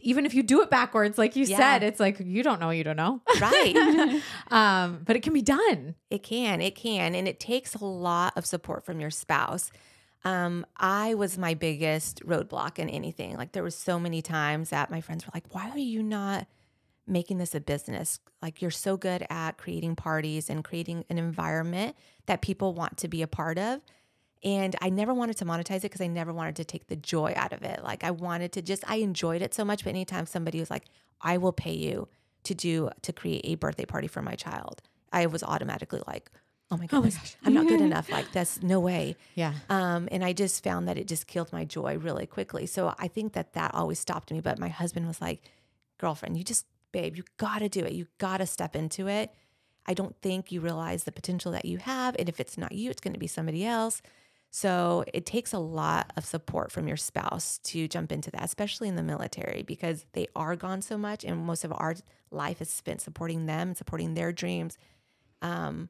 [0.00, 1.56] even if you do it backwards, like you Yeah.
[1.58, 3.20] said, it's like you don't know, you don't know.
[3.40, 4.20] Right.
[4.50, 5.94] um, but it can be done.
[6.10, 7.14] It can, it can.
[7.14, 9.70] And it takes a lot of support from your spouse.
[10.24, 13.36] Um, I was my biggest roadblock in anything.
[13.36, 16.46] Like there was so many times that my friends were like, why are you not
[17.06, 18.18] making this a business?
[18.40, 23.08] Like you're so good at creating parties and creating an environment that people want to
[23.08, 23.80] be a part of.
[24.44, 27.32] And I never wanted to monetize it because I never wanted to take the joy
[27.36, 27.82] out of it.
[27.84, 29.84] Like I wanted to just, I enjoyed it so much.
[29.84, 30.84] But anytime somebody was like,
[31.20, 32.08] I will pay you
[32.44, 36.30] to do, to create a birthday party for my child, I was automatically like,
[36.72, 38.10] oh my goodness, I'm not good enough.
[38.10, 39.16] Like that's no way.
[39.34, 39.54] Yeah.
[39.68, 42.66] Um, and I just found that it just killed my joy really quickly.
[42.66, 44.40] So I think that that always stopped me.
[44.40, 45.42] But my husband was like,
[45.98, 47.92] girlfriend, you just, babe, you got to do it.
[47.92, 49.34] You got to step into it.
[49.86, 52.14] I don't think you realize the potential that you have.
[52.18, 54.00] And if it's not you, it's going to be somebody else.
[54.50, 58.88] So it takes a lot of support from your spouse to jump into that, especially
[58.88, 61.24] in the military, because they are gone so much.
[61.24, 61.94] And most of our
[62.30, 64.76] life is spent supporting them supporting their dreams.
[65.40, 65.88] Um,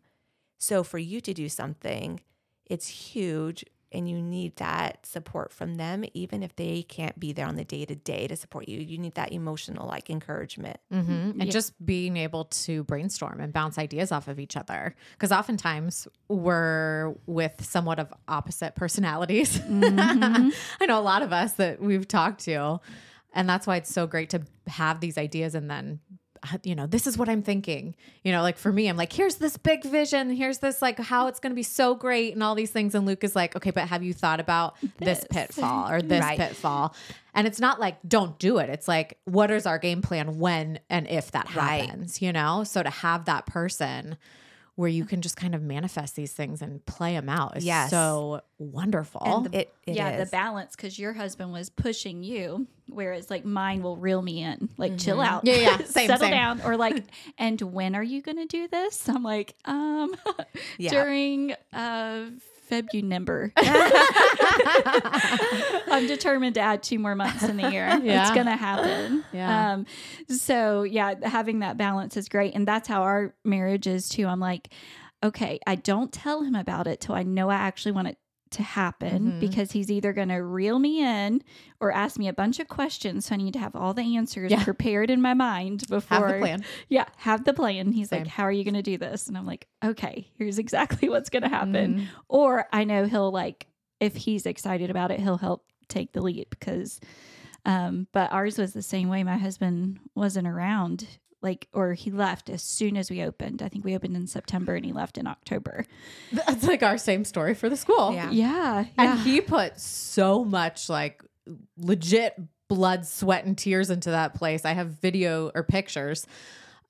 [0.58, 2.20] so for you to do something,
[2.64, 7.46] it's huge and you need that support from them even if they can't be there
[7.46, 8.80] on the day to day to support you.
[8.80, 10.78] You need that emotional like encouragement.
[10.90, 14.94] hmm And just being able to brainstorm and bounce ideas off of each other.
[15.12, 19.60] Because oftentimes we're with somewhat of opposite personalities.
[19.68, 22.80] I know a lot of us that we've talked to.
[23.34, 26.00] And that's why it's so great to have these ideas and then
[26.62, 27.94] you know, this is what I'm thinking.
[28.24, 30.30] You know, like for me, I'm like, here's this big vision.
[30.30, 32.94] Here's this, like, how it's going to be so great and all these things.
[32.94, 36.38] And Luke is like, okay, but have you thought about this, pitfall or this Right.
[36.38, 36.94] pitfall?
[37.34, 38.68] And it's not like, don't do it.
[38.70, 41.88] It's like, what is our game plan when and if that Right.
[41.88, 42.64] happens, you know?
[42.64, 44.16] So to have that person
[44.74, 47.90] where you can just kind of manifest these things and play them out is Yes.
[47.90, 49.20] so wonderful.
[49.24, 50.30] And the- It, it yeah, is.
[50.30, 54.70] the balance because your husband was pushing you, whereas like mine will reel me in,
[54.78, 56.30] like chill out, Yeah, yeah, same, settle same.
[56.30, 57.04] down, or like,
[57.38, 59.08] and when are you going to do this?
[59.08, 60.14] I'm like, um,
[60.78, 60.90] Yeah.
[60.90, 62.30] during uh
[62.70, 63.52] Febunimber.
[65.90, 67.88] I'm determined to add two more months in the year.
[68.02, 69.24] It's going to happen.
[69.32, 69.72] Yeah.
[69.72, 69.86] Um,
[70.28, 74.26] so yeah, having that balance is great, and that's how our marriage is too.
[74.26, 74.72] I'm like,
[75.22, 78.16] okay, I don't tell him about it till I know I actually want to
[78.52, 79.40] to happen Mhm.
[79.40, 81.42] because he's either going to reel me in
[81.80, 83.26] or ask me a bunch of questions.
[83.26, 84.62] So I need to have all the answers Yeah.
[84.64, 86.18] prepared in my mind before.
[86.28, 86.64] Have the plan.
[86.88, 87.92] Yeah, have the plan.
[87.92, 88.20] He's Same.
[88.20, 89.28] like, How are you going to do this?
[89.28, 91.94] And I'm like, Okay, here's exactly what's going to happen.
[92.00, 92.06] Mhm.
[92.28, 93.66] Or I know he'll like,
[94.00, 97.00] if he's excited about it, he'll help take the lead because,
[97.64, 99.22] um, but ours was the same way.
[99.22, 101.06] My husband wasn't around,
[101.42, 103.62] like, or he left as soon as we opened.
[103.62, 105.84] I think we opened in September and he left in October.
[106.32, 108.14] That's like our same story for the school.
[108.14, 108.30] Yeah.
[108.30, 108.78] Yeah.
[108.96, 109.24] And Yeah.
[109.24, 111.22] he put so much like
[111.76, 112.34] legit
[112.68, 114.64] blood, sweat, and tears into that place.
[114.64, 116.26] I have video or pictures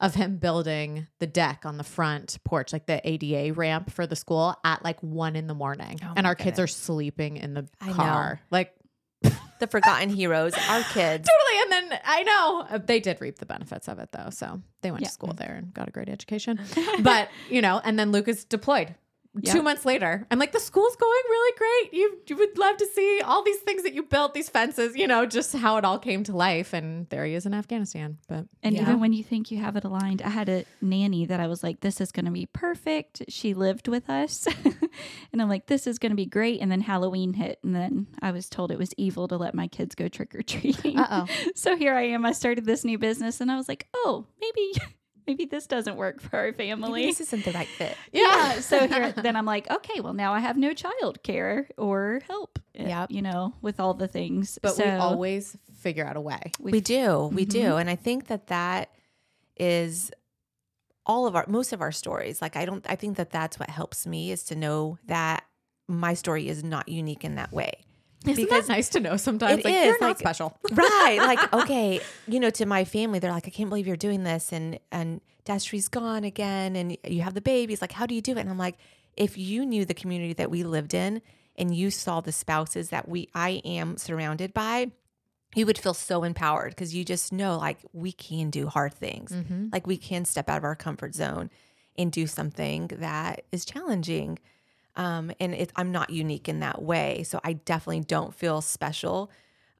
[0.00, 4.16] of him building the deck on the front porch, like the ADA ramp for the
[4.16, 5.98] school at like one in the morning.
[6.02, 7.94] Oh and my our kids are sleeping in the I know.
[7.94, 8.40] car.
[8.50, 8.74] Like
[9.62, 11.28] The forgotten heroes, our kids.
[11.28, 11.62] totally.
[11.62, 14.28] And then I know uh, they did reap the benefits of it though.
[14.30, 15.06] So they went Yeah.
[15.08, 16.58] to school there and got a great education.
[17.00, 18.96] but, you know, and then Lucas deployed.
[19.40, 19.54] Yeah.
[19.54, 21.94] Two months later, I'm like, the school's going really great.
[21.98, 25.06] You you would love to see all these things that you built, these fences, you
[25.06, 26.74] know, just how it all came to life.
[26.74, 28.18] And there he is in Afghanistan.
[28.28, 28.82] But And Yeah.
[28.82, 31.62] even when you think you have it aligned, I had a nanny that I was
[31.62, 33.22] like, this is going to be perfect.
[33.28, 34.46] She lived with us.
[35.32, 36.60] and I'm like, this is going to be great.
[36.60, 37.58] And then Halloween hit.
[37.64, 40.42] And then I was told it was evil to let my kids go trick or
[40.42, 40.98] treating.
[41.54, 42.26] So here I am.
[42.26, 44.72] I started this new business and I was like, oh, maybe.
[45.26, 47.06] Maybe this doesn't work for our Maybe family.
[47.06, 47.96] this isn't the right fit.
[48.12, 48.60] Yeah.
[48.60, 52.58] So here, then I'm like, okay, well now I have no child care or help.
[52.74, 53.06] Yeah.
[53.08, 54.58] You know, with all the things.
[54.62, 56.52] but so we always figure out a way.
[56.60, 57.26] We do.
[57.32, 57.50] We Mhm.
[57.50, 57.76] do.
[57.76, 58.90] And I think that that
[59.56, 60.10] is
[61.04, 62.40] all of our most of our stories.
[62.40, 65.44] Like I don't I think that that's what helps me is to know that
[65.88, 67.84] my story is not unique in that way.
[68.26, 69.58] Isn't Because nice to know sometimes?
[69.60, 70.56] it like, is, you're not like- special.
[70.72, 74.22] right like okay you know to my family they're like i can't believe you're doing
[74.24, 78.22] this and and Destry's gone again and you have the babies like how do you
[78.22, 78.76] do it and i'm like
[79.16, 81.20] if you knew the community that we lived in
[81.56, 84.90] and you saw the spouses that we i am surrounded by
[85.54, 89.32] you would feel so empowered because you just know like we can do hard things
[89.32, 89.68] Mm-hmm.
[89.72, 91.50] like we can step out of our comfort zone
[91.98, 94.38] and do something that is challenging
[94.96, 97.22] um, and it, i'm not unique in that way.
[97.24, 99.30] So i definitely don't feel special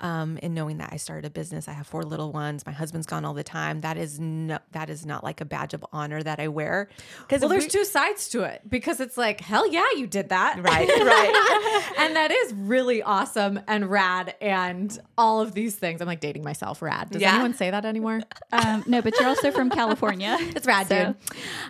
[0.02, 3.06] um, in knowing that i started a business i have four little ones my husband's
[3.06, 6.22] gone all the time that is no that is not like a badge of honor
[6.22, 6.88] that i wear
[7.20, 10.56] because Well, there's two sides to it because it's like, hell yeah, you did that.
[10.62, 11.92] Right, right.
[11.98, 16.00] and that is really awesome and rad and all of these things.
[16.00, 17.10] I'm like dating myself, rad.
[17.10, 17.34] Does Yeah.
[17.34, 18.20] anyone say that anymore?
[18.52, 20.36] um, no, but you're also from California.
[20.56, 21.16] It's rad, So- dude.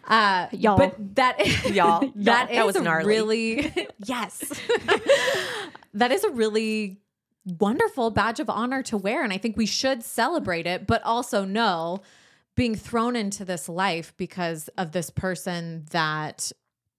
[0.08, 0.76] Uh, Y'all.
[0.78, 1.38] But that
[1.72, 2.00] Y'all.
[2.00, 2.24] that Y'all.
[2.24, 3.06] That is was a gnarly.
[3.06, 4.42] really yes.
[5.94, 6.98] that is a really
[7.44, 10.86] wonderful badge of honor to wear, and I think we should celebrate it.
[10.86, 12.02] But also know
[12.54, 16.52] being thrown into this life because of this person that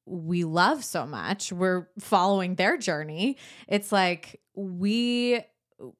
[0.06, 1.52] we love so much.
[1.52, 3.38] We're following their journey.
[3.68, 5.42] It's like we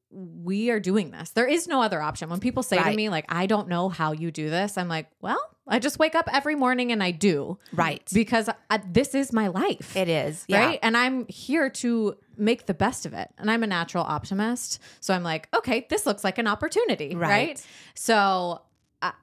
[0.10, 1.32] we are doing this.
[1.32, 2.30] There is no other option.
[2.30, 5.08] When people say to me like I don't know how you do this, I'm like,
[5.22, 9.32] well, I just wake up every morning and I do right because I, this is
[9.32, 9.95] my life.
[9.95, 10.65] it is yeah.
[10.65, 10.80] Right.
[10.82, 13.30] And I'm here to make the best of it.
[13.38, 14.80] And I'm a natural optimist.
[14.99, 17.15] So I'm like, okay, this looks like an opportunity.
[17.15, 17.30] Right.
[17.30, 17.67] Right.
[17.93, 18.62] So
[19.02, 19.13] I,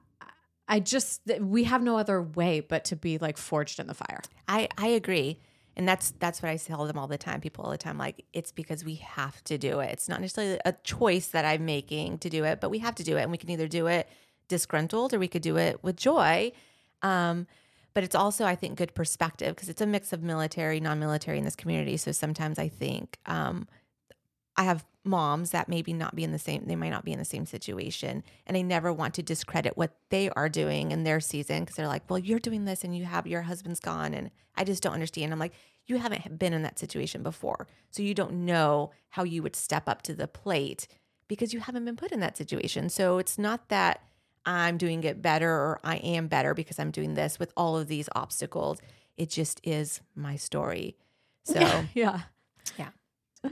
[0.69, 4.23] I just, we have no other way but to be like forged in the fire.
[4.49, 5.41] I I agree.
[5.77, 7.41] And that's that's what I tell them all the time.
[7.41, 9.91] People all the time, like it's because we have to do it.
[9.93, 13.05] It's not necessarily a choice that I'm making to do it, but we have to
[13.05, 14.09] do it, and we can either do it
[14.51, 16.53] disgruntled or we could do it with joy.
[17.01, 17.47] Um,
[17.95, 21.45] but it's also, I think, good perspective because it's a mix of military, non-military in
[21.45, 21.97] this community.
[21.97, 23.67] So sometimes I think um,
[24.57, 27.19] I have moms that maybe not be in the same, they might not be in
[27.19, 31.21] the same situation, and I never want to discredit what they are doing in their
[31.21, 34.31] season because they're like, well, you're doing this and you have your husband's gone, and
[34.57, 35.33] I just don't understand.
[35.33, 35.55] I'm like,
[35.87, 39.89] you haven't been in that situation before, so you don't know how you would step
[39.89, 40.87] up to the plate
[41.27, 42.91] because you haven't been put in that situation.
[42.91, 44.03] So it's not that
[44.47, 47.89] I'm doing it better or I am better because I'm doing this with all of
[47.89, 48.79] these obstacles.
[49.17, 50.97] It just is my story.
[51.45, 52.23] So yeah.
[52.79, 52.89] Yeah.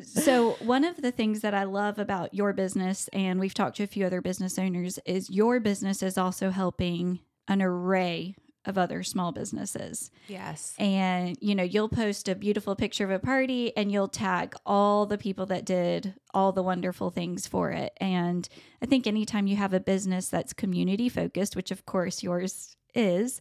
[0.03, 3.85] so one of the things that I love about your business, and we've talked to
[3.85, 8.35] a few other business owners, is your business is also helping an array
[8.67, 10.11] of other small businesses.
[10.27, 14.55] yes, And you know, you'll post a beautiful picture of a party and you'll tag
[14.67, 17.93] all the people that did all the wonderful things for it.
[17.99, 18.47] And
[18.83, 23.41] I think anytime you have a business that's community focused, which of course yours is,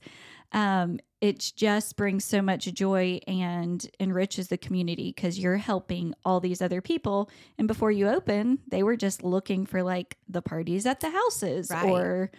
[0.54, 6.40] um, it just brings so much joy and enriches the community because you're helping all
[6.40, 7.30] these other people.
[7.58, 11.70] And before you open, they were just looking for like the parties at the houses
[11.72, 11.90] Right.
[11.90, 12.32] or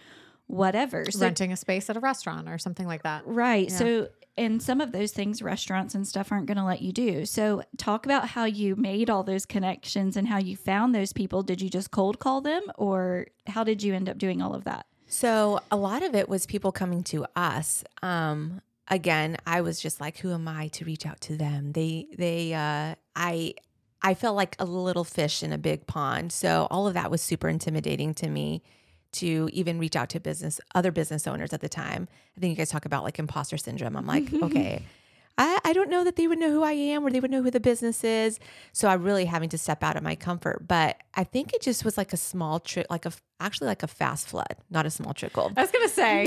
[0.49, 1.05] whatever.
[1.11, 3.21] So Renting a space at a restaurant or something like that.
[3.25, 3.69] Right.
[3.69, 3.77] Yeah.
[3.77, 7.25] So and some of those things restaurants and stuff aren't going to let you do.
[7.25, 11.43] So talk about how you made all those connections and how you found those people.
[11.43, 14.63] Did you just cold call them or how did you end up doing all of
[14.63, 14.87] that?
[15.07, 17.83] So a lot of it was people coming to us.
[18.01, 21.73] Um, again, I was just like, who am I to reach out to them?
[21.73, 23.53] They, they, uh, I,
[24.01, 26.31] I felt like a little fish in a big pond.
[26.31, 28.63] So all of that was super intimidating to me
[29.13, 32.07] to even reach out to business, other business owners at the time.
[32.37, 33.95] I think you guys talk about like imposter syndrome.
[33.95, 34.83] I'm like, okay,
[35.37, 37.41] I, I don't know that they would know who I am or they would know
[37.41, 38.39] who the business is.
[38.73, 40.67] So I'm really having to step out of my comfort.
[40.67, 43.87] But I think it just was like a small trick, like a actually like a
[43.87, 45.51] fast flood, not a small trickle.
[45.55, 46.25] I was gonna say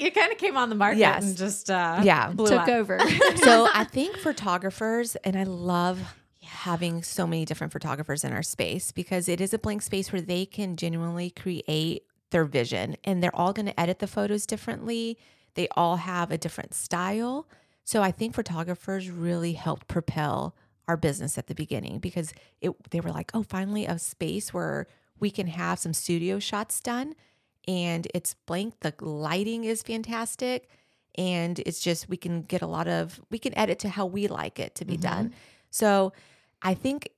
[0.00, 1.24] you kind of came on the market Yes.
[1.24, 2.30] and just uh, Yeah.
[2.32, 2.68] blew Took up.
[2.70, 2.98] over.
[3.36, 6.00] so I think photographers, and I love
[6.42, 10.22] having so many different photographers in our space because it is a blank space where
[10.22, 15.18] they can genuinely create their vision and they're all going to edit the photos differently.
[15.54, 17.48] They all have a different style.
[17.84, 20.54] So I think photographers really helped propel
[20.88, 24.86] our business at the beginning because it they were like, "Oh, finally a space where
[25.18, 27.14] we can have some studio shots done
[27.66, 28.80] and it's blank.
[28.80, 30.68] The lighting is fantastic
[31.16, 34.26] and it's just we can get a lot of we can edit to how we
[34.26, 35.02] like it to be mm-hmm.
[35.02, 35.34] done.
[35.70, 36.12] So
[36.62, 37.10] I think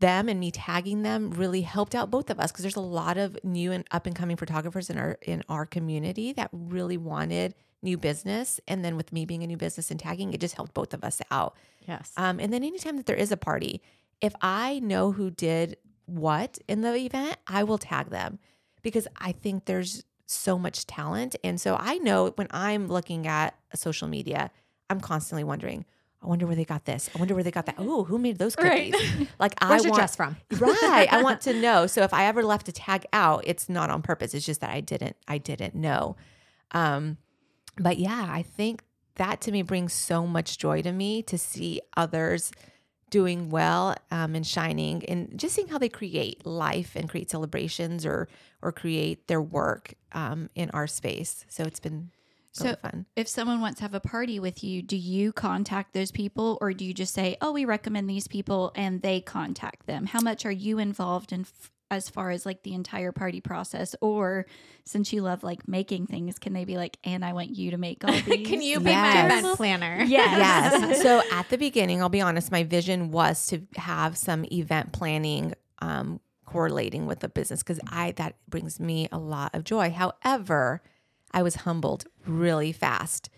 [0.00, 3.16] them and me tagging them really helped out both of us because there's a lot
[3.16, 7.54] of new and up and coming photographers in our in our community that really wanted
[7.82, 10.74] new business and then with me being a new business and tagging it just helped
[10.74, 11.56] both of us out
[11.86, 12.12] Yes.
[12.16, 13.80] um, and then anytime that there is a party,
[14.20, 18.38] if I know who did what in the event, I will tag them
[18.82, 21.36] because I think there's so much talent.
[21.44, 24.50] And so I know when I'm looking at a social media,
[24.90, 25.84] I'm constantly wondering,
[26.26, 27.08] I wonder where they got this.
[27.14, 27.76] I wonder where they got that.
[27.78, 28.92] Oh, who made those Right.
[28.92, 29.28] cookies?
[29.38, 30.36] Like I Where's your want dress from?
[30.58, 31.08] right.
[31.10, 31.86] I want to know.
[31.86, 34.34] So if I ever left a tag out, it's not on purpose.
[34.34, 36.16] It's just that I didn't I didn't know.
[36.72, 37.18] Um
[37.78, 38.82] but yeah, I think
[39.16, 42.50] that to me brings so much joy to me to see others
[43.10, 48.04] doing well um, and shining and just seeing how they create life and create celebrations
[48.04, 48.28] or
[48.62, 51.44] or create their work um, in our space.
[51.48, 52.10] So it's been
[52.64, 53.06] So- fun.
[53.16, 56.72] if someone wants to have a party with you, do you contact those people or
[56.72, 60.06] do you just say, "Oh, we recommend these people," and they contact them?
[60.06, 63.94] How much are you involved in f- as far as like the entire party process?
[64.00, 64.46] Or
[64.84, 67.76] since you love like making things, can they be like, "And I want you to
[67.78, 68.46] make all these"?
[68.46, 69.30] Can you be Yes.
[69.30, 70.02] my event planner?
[70.06, 70.38] Yes.
[70.80, 71.02] yes.
[71.02, 75.54] So at the beginning, I'll be honest, my vision was to have some event planning
[75.80, 79.90] um, correlating with the business because I that brings me a lot of joy.
[79.90, 80.80] However,
[81.36, 83.28] I was humbled really fast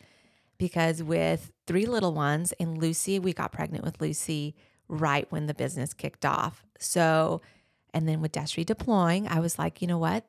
[0.56, 4.54] because with three little ones and Lucy, we got pregnant with Lucy
[4.86, 6.64] right when the business kicked off.
[6.78, 7.42] So,
[7.92, 10.24] and then with Destry deploying, I was like, you know what?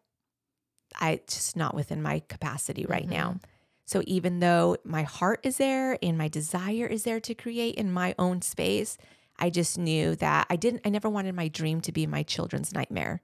[0.99, 3.11] I just not within my capacity right mm-hmm.
[3.11, 3.39] now.
[3.85, 7.91] So even though my heart is there and my desire is there to create in
[7.91, 8.97] my own space,
[9.37, 12.73] I just knew that I didn't I never wanted my dream to be my children's
[12.73, 13.21] nightmare.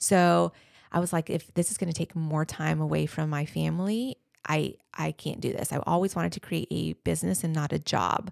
[0.00, 0.50] So
[0.92, 4.16] I was like if this is going to take more time away from my family,
[4.46, 5.72] I I can't do this.
[5.72, 8.30] I always wanted to create a business and not a job.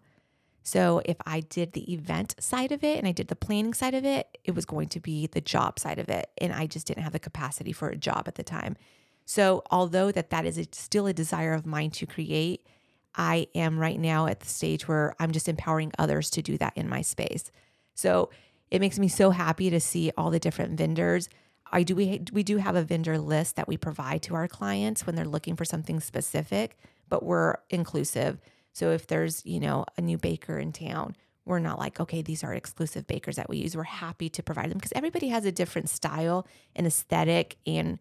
[0.63, 3.95] So if I did the event side of it and I did the planning side
[3.95, 6.89] of it, it was going to be the job side of it and I just
[6.89, 8.77] didn't have the capacity for a job at the time.
[9.25, 12.67] So although that that is a, still a desire of mine to create,
[13.15, 16.73] I am right now at the stage where I'm just empowering others to do that
[16.77, 17.51] in my space.
[17.95, 18.31] So
[18.71, 21.29] it makes me so happy to see all the different vendors.
[21.73, 25.07] I do we we do have a vendor list that we provide to our clients
[25.07, 26.77] when they're looking for something specific,
[27.09, 28.41] but we're inclusive.
[28.73, 32.45] So if there's, you know, a new baker in town, we're not like, okay, these
[32.45, 33.77] are exclusive bakers that we use.
[33.77, 37.99] We're happy to provide them because everybody has a different style and aesthetic and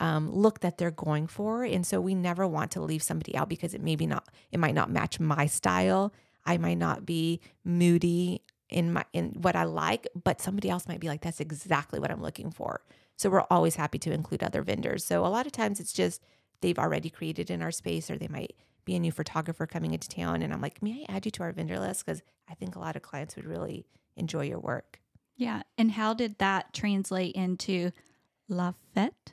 [0.00, 1.64] um, look that they're going for.
[1.64, 4.74] And so we never want to leave somebody out because it maybe not, it might
[4.74, 6.12] not match my style.
[6.46, 11.00] I might not be moody in my in what I like, but somebody else might
[11.00, 12.80] be like, that's exactly what I'm looking for.
[13.16, 15.04] So we're always happy to include other vendors.
[15.04, 16.22] So a lot of times it's just
[16.60, 20.08] they've already created in our space, or they might be a new photographer coming into
[20.08, 22.76] town, and I'm like, may I add you to our vendor list because I think
[22.76, 25.00] a lot of clients would really enjoy your work.
[25.36, 25.62] Yeah.
[25.78, 27.90] And how did that translate into
[28.48, 29.32] Lafette?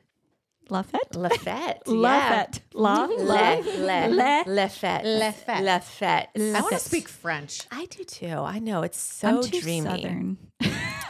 [0.70, 1.16] Lafette?
[1.16, 2.62] Lafette, Lafette.
[2.74, 4.46] La, Le, la, fête.
[4.46, 5.04] La fête.
[5.04, 5.62] La fête.
[5.64, 6.28] La fête.
[6.38, 7.62] I want to speak French.
[7.72, 8.28] I do too.
[8.38, 9.86] I know it's so I'm too dreamy.
[9.90, 10.38] southern.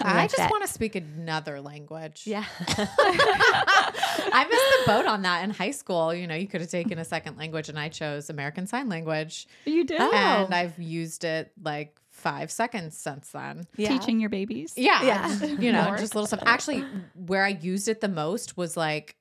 [0.06, 0.52] I just Lafette.
[0.52, 2.24] want to speak another language.
[2.26, 2.46] Yeah.
[2.68, 6.14] I missed the boat on that in high school.
[6.14, 9.48] You know, you could have taken a second language, and I chose American Sign Language,
[9.66, 10.00] You did?
[10.02, 10.56] and oh.
[10.56, 13.64] I've used it like five seconds since then.
[13.78, 13.90] yeah.
[13.90, 14.74] Teaching your babies.
[14.76, 15.44] Yeah, Yeah.
[15.46, 15.98] you know, More.
[15.98, 16.44] just little stuff.
[16.46, 16.84] Actually,
[17.16, 19.16] where I used it the most was like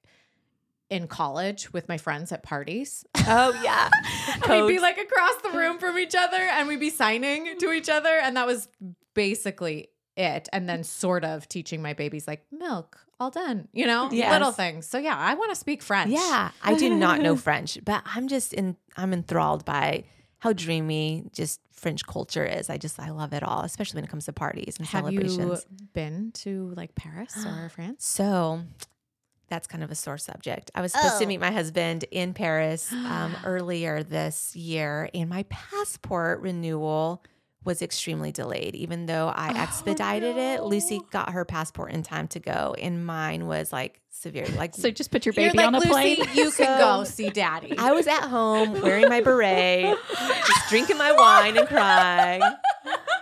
[0.90, 3.04] in college with my friends at parties.
[3.28, 3.88] Oh yeah.
[4.48, 7.88] we'd be like across the room from each other and we'd be signing to each
[7.88, 8.08] other.
[8.08, 8.68] And that was
[9.14, 10.48] basically it.
[10.52, 14.30] And then sort of teaching my babies like milk, all done, you know, Yes.
[14.32, 14.86] little things.
[14.86, 16.12] So yeah, I want to speak French.
[16.12, 18.76] Yeah, I do not know French, but I'm just in.
[18.96, 20.04] I'm enthralled by
[20.38, 22.70] how dreamy just French culture is.
[22.70, 25.28] I just I love it all, especially when it comes to parties and Have you
[25.28, 25.66] celebrations.
[25.92, 28.06] been to like Paris or France?
[28.06, 28.62] So
[29.48, 30.70] that's kind of a sore subject.
[30.76, 35.42] I was supposed to meet my husband in Paris um, earlier this year, and my
[35.50, 37.22] passport renewal
[37.64, 38.74] was extremely delayed.
[38.74, 43.04] Even though I oh, expedited it, Lucy got her passport in time to go, and
[43.04, 44.46] mine was like severe.
[44.56, 46.18] Like So just put your You're baby like, on a Lucy, plane.
[46.34, 47.76] you can go see daddy.
[47.76, 49.96] I was at home wearing my beret,
[50.46, 52.42] just drinking my wine and crying.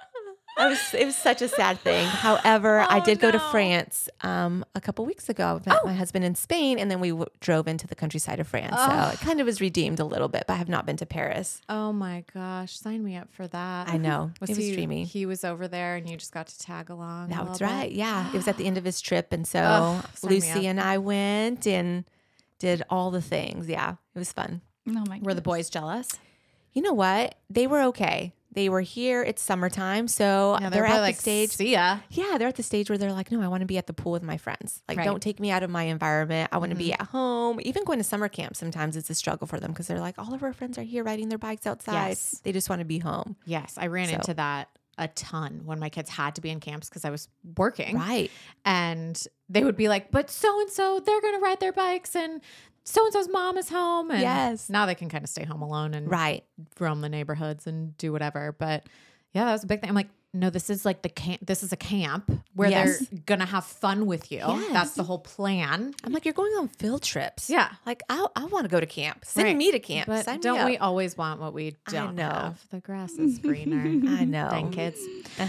[0.59, 2.05] I was, it was such a sad thing.
[2.07, 3.39] However, I Oh, did go to.
[3.39, 5.61] France um, a couple weeks ago.
[5.65, 8.49] I met my husband in Spain, and then we w- drove into the countryside of
[8.49, 8.75] France.
[8.77, 11.07] So it kind of was redeemed a little bit, but I have not been to
[11.07, 11.63] Paris.
[11.69, 13.89] oh my gosh, sign me up for that.
[13.89, 14.33] I know.
[14.41, 15.05] Was it was he, dreamy.
[15.05, 17.27] He was over there and you just got to tag along.
[17.33, 17.73] a That's little bit?
[17.75, 17.93] right.
[17.93, 18.29] Yeah.
[18.29, 19.33] It was at the end of his trip.
[19.33, 22.05] And so Ugh, Lucy and I went and
[22.59, 23.69] did all the things.
[23.69, 23.93] Yeah.
[24.15, 24.61] It was fun.
[24.89, 26.09] oh my Were the boys jealous?
[26.73, 27.37] You know what?
[27.49, 28.35] They were okay.
[28.59, 29.23] They were here.
[29.23, 30.09] It's summertime.
[30.09, 31.51] So Yeah, they're, probably at like, the stage.
[31.51, 31.99] See ya.
[32.11, 33.93] Yeah, they're at the stage where they're like, no, I want to be at the
[33.93, 34.83] pool with my friends.
[34.89, 35.05] Like, Right.
[35.05, 35.13] Mm-hmm.
[35.13, 36.49] don't take me out of my environment.
[36.51, 37.61] I want to be at home.
[37.63, 40.35] Even going to summer camp sometimes it's a struggle for them because they're like, all
[40.35, 42.09] of our friends are here riding their bikes outside.
[42.09, 42.41] Yes.
[42.43, 43.37] They just want to be home.
[43.47, 46.59] Yes, I ran So- into that a ton when my kids had to be in
[46.59, 47.97] camps because I was working.
[47.97, 48.29] Right.
[48.65, 52.17] And they would be like, but so and so, they're going to ride their bikes
[52.17, 52.41] and
[52.89, 54.11] so and so's mom is home.
[54.11, 54.69] And Yes.
[54.69, 56.45] now they can kind of stay home alone and Right.
[56.81, 58.53] roam the neighborhoods and do whatever.
[58.59, 58.85] But
[59.33, 59.91] yeah, that was a big thing.
[59.91, 61.41] I'm like, no, this is like the camp.
[61.47, 62.99] This is a camp where Yes.
[62.99, 64.39] they're gonna have fun with you.
[64.41, 64.73] Yes.
[64.73, 65.95] That's the whole plan.
[66.05, 67.49] I'm like, you're going on field trips.
[67.49, 67.71] Yeah.
[67.87, 69.25] Like, I, I want to go to camp.
[69.25, 69.57] Send Right.
[69.57, 70.07] me to camp.
[70.07, 72.29] But Sign don't we always want what we don't know.
[72.29, 72.61] have?
[72.71, 73.81] The grass is greener.
[74.19, 74.49] I know.
[74.51, 75.01] Dang kids.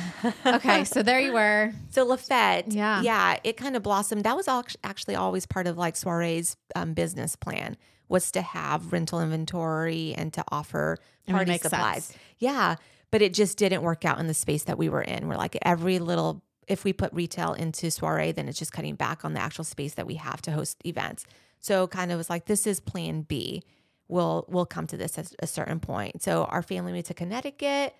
[0.45, 1.73] okay, so there you were.
[1.91, 3.01] So Le Fete, Yeah.
[3.01, 4.23] yeah, it kind of blossomed.
[4.23, 4.47] That was
[4.83, 7.75] actually always part of like Soiree's um, business plan
[8.07, 12.05] was to have rental inventory and to offer party supplies.
[12.05, 12.17] sense.
[12.39, 12.75] Yeah,
[13.11, 15.27] but it just didn't work out in the space that we were in.
[15.27, 19.25] We're like every little if we put retail into Soiree, then it's just cutting back
[19.25, 21.25] on the actual space that we have to host events.
[21.59, 23.63] So kind of was like this is plan B.
[24.07, 26.21] We'll we'll come to this at a certain point.
[26.21, 27.95] So our family moved to Connecticut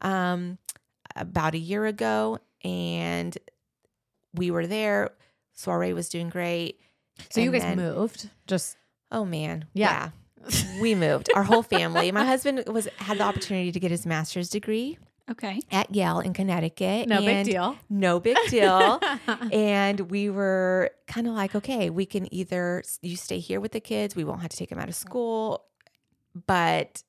[0.00, 0.58] um,
[1.16, 3.36] about a year ago, and
[4.34, 5.10] we were there.
[5.52, 6.80] Soiree was doing great.
[7.30, 8.30] So you guys then- moved.
[8.46, 8.76] Just
[9.10, 9.90] Oh man, Yeah.
[9.90, 10.10] yeah.
[10.80, 11.30] We moved.
[11.34, 12.10] Our whole family.
[12.12, 14.98] My husband was had the opportunity to get his master's degree
[15.30, 15.60] Okay.
[15.70, 17.08] at Yale in Connecticut.
[17.08, 17.76] no big deal.
[17.88, 19.00] No big deal.
[19.52, 23.80] and we were kind of like, okay, we can either you stay here with the
[23.80, 25.64] kids, we won't have to take them out of school,
[26.46, 27.02] but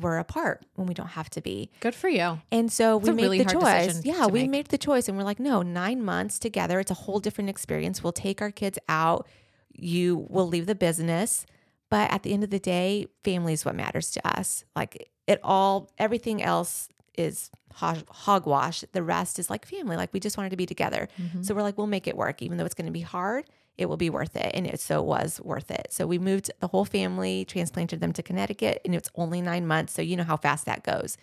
[0.00, 1.70] we're apart when we don't have to be.
[1.80, 2.40] Good for you.
[2.50, 4.04] And so It's we made really the choice.
[4.04, 4.50] Yeah, we make.
[4.50, 6.80] made the choice and we're like, no, nine months together.
[6.80, 8.02] It's a whole different experience.
[8.02, 9.28] We'll take our kids out.
[9.72, 11.46] You will leave the business.
[11.90, 14.64] But at the end of the day, family is what matters to us.
[14.74, 18.84] Like it all, everything else is hog- hogwash.
[18.92, 19.96] The rest is like family.
[19.96, 21.08] Like we just wanted to be together.
[21.20, 21.42] Mm-hmm.
[21.42, 22.42] So we're like, we'll make it work.
[22.42, 23.44] Even though it's going to be hard,
[23.76, 24.50] it will be worth it.
[24.54, 25.88] And it so was worth it.
[25.90, 29.92] So we moved the whole family, transplanted them to Connecticut, and it's only nine months.
[29.92, 31.16] So you know how fast that goes.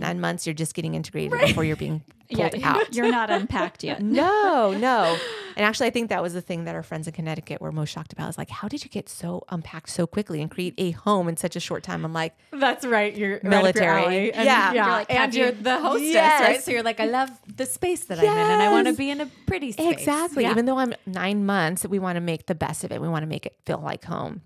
[0.00, 2.94] Nine months, you're just getting integrated before you're being pulled Yeah, out.
[2.94, 4.00] you're not unpacked yet.
[4.16, 5.16] No, no.
[5.56, 7.88] And actually, I think that was the thing that our friends in Connecticut were most
[7.90, 8.28] shocked about.
[8.28, 11.36] Is like, how did you get so unpacked so quickly and create a home in
[11.38, 12.04] such a short time?
[12.04, 13.16] I'm like, That's right.
[13.16, 14.32] You're Military.
[14.32, 14.72] And, Yeah.
[14.72, 14.84] yeah.
[14.84, 16.40] You're like, and you're you- the hostess, Yes.
[16.42, 16.62] right?
[16.62, 19.08] So you're like, I love the space that I'm in, and I want to be
[19.10, 19.92] in a pretty space.
[19.92, 20.42] Exactly.
[20.44, 20.50] Yeah.
[20.50, 23.00] Even though I'm nine months, we want to make the best of it.
[23.00, 24.42] We want to make it feel like home.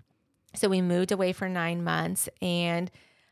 [0.55, 2.89] So we moved away for nine months and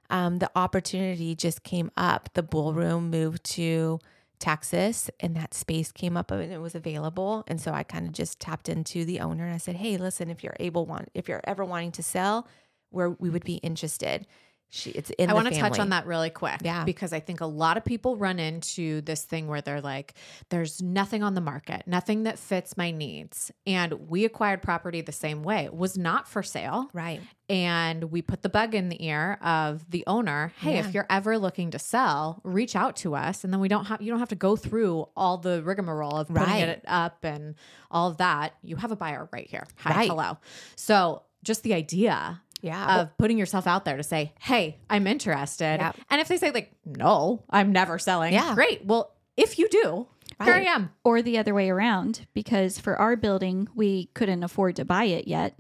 [0.10, 2.30] um, the opportunity just came up.
[2.34, 4.00] The ballroom moved to
[4.40, 7.44] Texas and that space came up and it was available.
[7.48, 10.30] And so I kind of just tapped into the owner and I said, Hey, listen,
[10.30, 12.48] if you're able want if you're ever wanting to sell,
[12.90, 14.26] where we would be interested.
[14.72, 16.60] She it's in I want to touch on that really quick.
[16.64, 16.84] Yeah.
[16.84, 20.14] Because I think a lot of people run into this thing where they're like,
[20.50, 23.52] there's nothing on the market, nothing that fits my needs.
[23.66, 25.66] And we acquired property the same way.
[25.66, 26.88] It was not for sale.
[26.94, 27.20] Right.
[27.50, 30.54] And we put the bug in the ear of the owner.
[30.60, 30.88] Hey, Yeah.
[30.88, 33.44] if you're ever looking to sell, reach out to us.
[33.44, 36.28] And then we don't have you don't have to go through all the rigmarole of
[36.28, 36.70] putting Right.
[36.70, 37.56] it up and
[37.90, 38.54] all of that.
[38.62, 39.66] You have a buyer right here.
[39.78, 40.10] Hi, Right.
[40.10, 40.38] hello.
[40.76, 43.02] So just the idea Yeah.
[43.02, 45.92] of putting yourself out there to say, "Hey, I'm interested." Yeah.
[46.10, 48.54] And if they say like, "No, I'm never selling." Yeah.
[48.56, 48.86] Great.
[48.86, 50.08] Well, if you do,
[50.44, 50.92] here I am.
[51.04, 55.28] or the other way around because for our building we couldn't afford to buy it
[55.28, 55.56] yet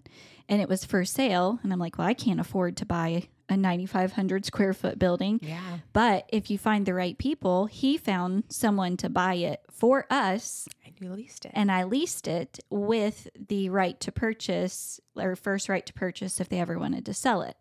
[0.50, 1.60] and it was for sale.
[1.64, 5.39] And I'm like, well, I can't afford to buy a 9,500 square foot building.
[5.41, 5.78] Yeah.
[5.93, 10.68] But if you find the right people, he found someone to buy it for us
[10.86, 11.52] And you leased it.
[11.56, 16.50] and I leased it with the right to purchase or first right to purchase if
[16.50, 17.56] they ever wanted to sell it.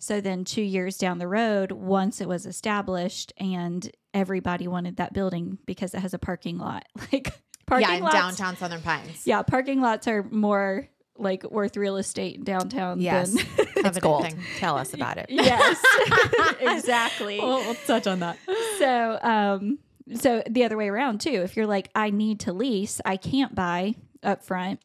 [0.00, 5.12] So then 2 years down the road, once it was established and everybody wanted that
[5.12, 6.84] building because it has a parking lot.
[7.12, 7.32] Like
[7.66, 9.26] parking yeah, in lots, downtown Southern Pines.
[9.26, 13.30] Yeah, parking lots are more like worth real estate in downtown yes.
[13.32, 13.44] than
[13.84, 14.26] it's gold.
[14.58, 15.26] Tell us about it.
[15.30, 15.82] Yes.
[16.60, 17.38] exactly.
[17.40, 18.38] We'll, we'll touch on that.
[18.78, 19.78] so um
[20.14, 23.54] so the other way around too if you're like i need to lease i can't
[23.54, 24.80] buy up front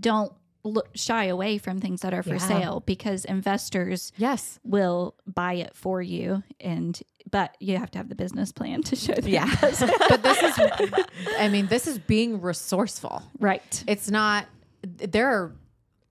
[0.00, 0.32] don't
[0.64, 2.38] look shy away from things that are for Yeah.
[2.38, 4.58] sale because investors Yes.
[4.64, 8.96] will buy it for you and but you have to have the business plan to
[8.96, 9.54] show them Yeah.
[9.60, 10.58] But this is,
[11.38, 13.22] I mean, this is being resourceful.
[13.40, 14.46] right It's not,
[14.84, 15.54] there are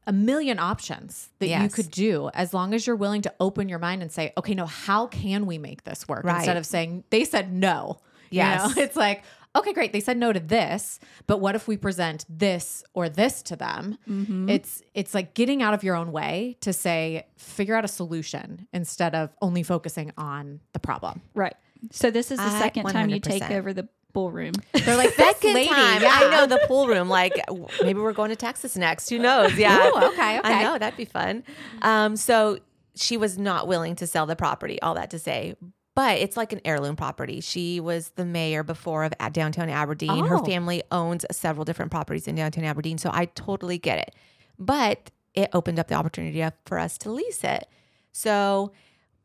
[0.06, 3.80] a million options that you could do as long as you're willing to open your
[3.80, 6.26] mind and say, okay, no, how can we make this work?
[6.26, 6.38] Right.
[6.38, 8.00] Instead of saying, they said no.
[8.30, 8.76] You Yes.
[8.76, 9.24] know, it's like,
[9.56, 9.94] okay, great.
[9.94, 13.98] They said no to this, but what if we present this or this to them?
[14.10, 14.50] Mm-hmm.
[14.50, 18.68] It's it's like getting out of your own way to say, figure out a solution
[18.74, 21.22] instead of only focusing on the problem.
[21.34, 21.56] right
[21.92, 25.28] so this is the I- second time you take over the ballroom They're like, this
[25.28, 26.02] Second lady, time.
[26.02, 26.12] yeah.
[26.14, 27.10] I know the pool room.
[27.10, 27.34] Like
[27.84, 29.10] maybe we're going to Texas next.
[29.10, 29.56] Who knows?
[29.58, 29.88] Yeah.
[29.90, 30.42] Ooh, okay, okay.
[30.54, 31.44] I know that'd be fun.
[31.82, 32.60] Um, so
[32.96, 34.82] she was not willing to sell the property.
[34.82, 35.56] All that to say.
[35.96, 37.40] But it's like an heirloom property.
[37.40, 40.26] She was the mayor before of downtown Aberdeen.
[40.26, 40.44] Her Oh.
[40.44, 42.98] family owns several different properties in downtown Aberdeen.
[42.98, 44.16] So I totally get it.
[44.58, 47.68] But it opened up the opportunity for us to lease it.
[48.12, 48.72] So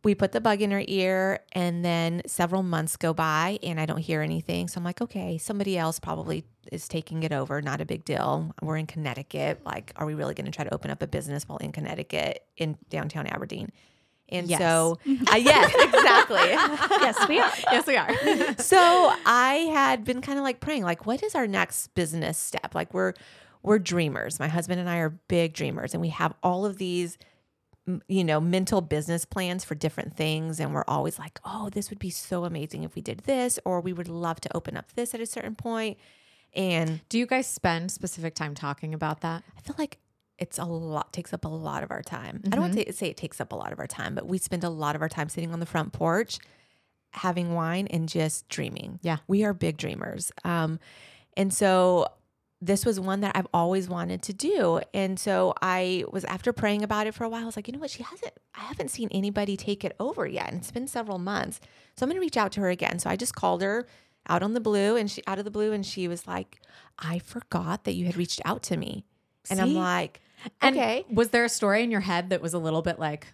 [0.04, 3.86] we put the bug in her ear and then several months go by and I
[3.86, 4.68] don't hear anything.
[4.68, 7.60] So I'm like, okay, somebody else probably is taking it over.
[7.60, 8.54] Not a big deal.
[8.62, 9.60] We're in Connecticut.
[9.64, 12.44] Like, are we really going to try to open up a business while in Connecticut
[12.56, 13.72] in downtown Aberdeen?
[14.28, 14.60] And Yes.
[14.60, 14.98] so,
[15.32, 16.36] uh, yes, exactly.
[17.00, 18.54] yes we are yes, we are.
[18.58, 22.74] so I had been kind of like praying, like, what is our next business step?
[22.74, 23.14] Like, we're
[23.62, 24.38] we're dreamers.
[24.38, 27.18] My husband and I are big dreamers, and we have all of these,
[28.08, 31.98] you know, mental business plans for different things, and we're always like, oh, this would
[31.98, 35.14] be so amazing if we did this, or we would love to open up this
[35.14, 35.98] at a certain point.
[36.54, 39.42] And Do you guys spend specific time talking about that?
[39.56, 39.98] I feel like
[40.38, 42.40] it's a lot takes up a lot of our time.
[42.46, 44.38] I don't want to say it takes up a lot of our time, but we
[44.38, 46.38] spend a lot of our time sitting on the front porch,
[47.10, 49.00] having wine and just dreaming.
[49.02, 49.18] Yeah.
[49.26, 50.30] we are big dreamers.
[50.44, 50.78] Um,
[51.36, 52.08] and so
[52.60, 54.80] this was one that I've always wanted to do.
[54.92, 57.42] And so I was after praying about it for a while.
[57.42, 57.90] I was like, you know what?
[57.90, 58.32] She hasn't.
[58.54, 61.60] I haven't seen anybody take it over yet, and it's been several months.
[61.96, 62.98] So I'm going to reach out to her again.
[62.98, 63.86] So I just called her
[64.28, 66.60] out on the blue, and she out of the blue, and she was like,
[66.98, 69.04] I forgot that you had reached out to me.
[69.50, 69.74] And I'm See?
[69.78, 70.20] like,
[70.60, 71.04] And okay.
[71.10, 73.28] was there a story in your head that was a little bit like,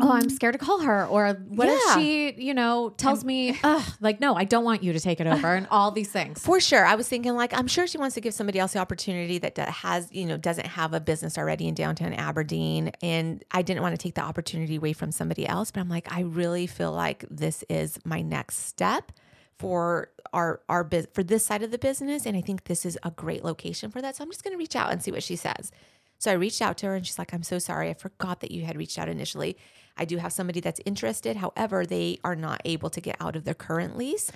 [0.00, 1.06] oh, I'm scared to call her?
[1.06, 1.98] Or what if Yeah.
[1.98, 5.26] she, you know, tells me, Ugh, like, no, I don't want you to take it
[5.26, 6.40] over and all these things?
[6.40, 6.84] For sure.
[6.84, 9.54] I was thinking like I'm sure she wants to give somebody else the opportunity that
[9.54, 13.82] do- has, you know, doesn't have a business already in downtown Aberdeen and I didn't
[13.82, 16.92] want to take the opportunity away from somebody else, but I'm like I really feel
[16.92, 19.12] like this is my next step
[19.58, 22.96] for our our bus for this side of the business and I think this is
[23.02, 24.16] a great location for that.
[24.16, 25.72] So I'm just going to reach out and see what she says.
[26.18, 27.88] So I reached out to her and she's like, I'm so sorry.
[27.90, 29.56] I forgot that you had reached out initially.
[29.96, 31.36] I do have somebody that's interested.
[31.36, 34.30] However, they are not able to get out of their current lease.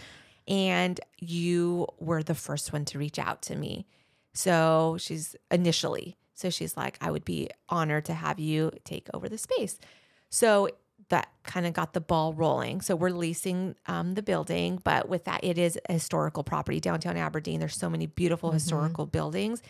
[0.48, 3.86] And you were the first one to reach out to me.
[4.34, 9.28] So she's initially, so she's like, I would be honored to have you take over
[9.28, 9.78] the space.
[10.30, 10.68] So
[11.10, 12.80] that kind of got the ball rolling.
[12.80, 17.16] So we're leasing um, the building, but with that, it is a historical property downtown
[17.16, 17.60] Aberdeen.
[17.60, 19.62] There's so many beautiful historical buildings.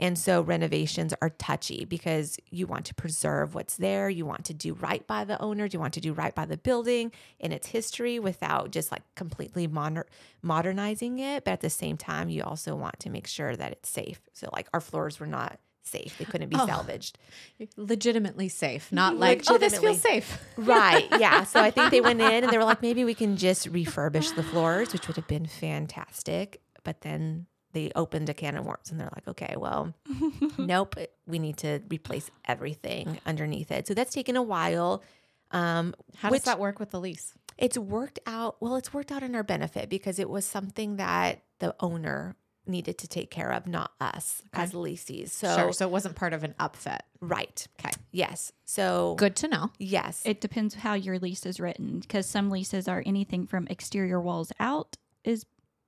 [0.00, 4.08] And so renovations are touchy because you want to preserve what's there.
[4.08, 5.74] You want to do right by the owners.
[5.74, 9.66] You want to do right by the building and its history without just like completely
[9.66, 10.06] moder-
[10.40, 11.44] modernizing it.
[11.44, 14.20] But at the same time, you also want to make sure that it's safe.
[14.32, 16.66] So, like, our floors were not safe, they couldn't be Oh.
[16.66, 17.18] salvaged.
[17.76, 20.38] Legitimately safe, not like, oh, this feels safe.
[20.56, 21.08] Right.
[21.18, 21.44] Yeah.
[21.44, 24.34] So I think they went in and they were like, maybe we can just refurbish
[24.34, 26.60] the floors, which would have been fantastic.
[26.84, 29.94] But then they opened a can of worms and they're like, okay, well,
[30.58, 30.96] nope,
[31.26, 33.86] we need to replace everything underneath it.
[33.86, 35.02] So that's taken a while.
[35.52, 37.34] Um, How which does that work with the lease?
[37.58, 38.56] it's worked out.
[38.60, 42.96] Well, it's worked out in our benefit because it was something that the owner needed
[42.98, 45.32] to take care of, not us as leases.
[45.32, 45.72] So, sure.
[45.72, 47.00] So it wasn't part of an upfit.
[47.20, 47.66] right.
[47.80, 47.90] Okay.
[48.12, 48.52] Yes.
[48.64, 49.70] So, Good to know.
[49.78, 50.22] yes.
[50.24, 54.52] it depends how your lease is written because some leases are anything from exterior walls
[54.60, 55.44] out is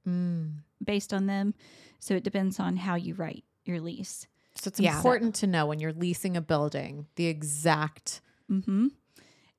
[0.08, 0.58] Mm.
[0.84, 1.54] based on them
[2.00, 4.26] so it depends on how you write your lease
[4.56, 4.96] So it's Yeah.
[4.96, 8.88] important to know when you're leasing a building the exact Mm-hmm.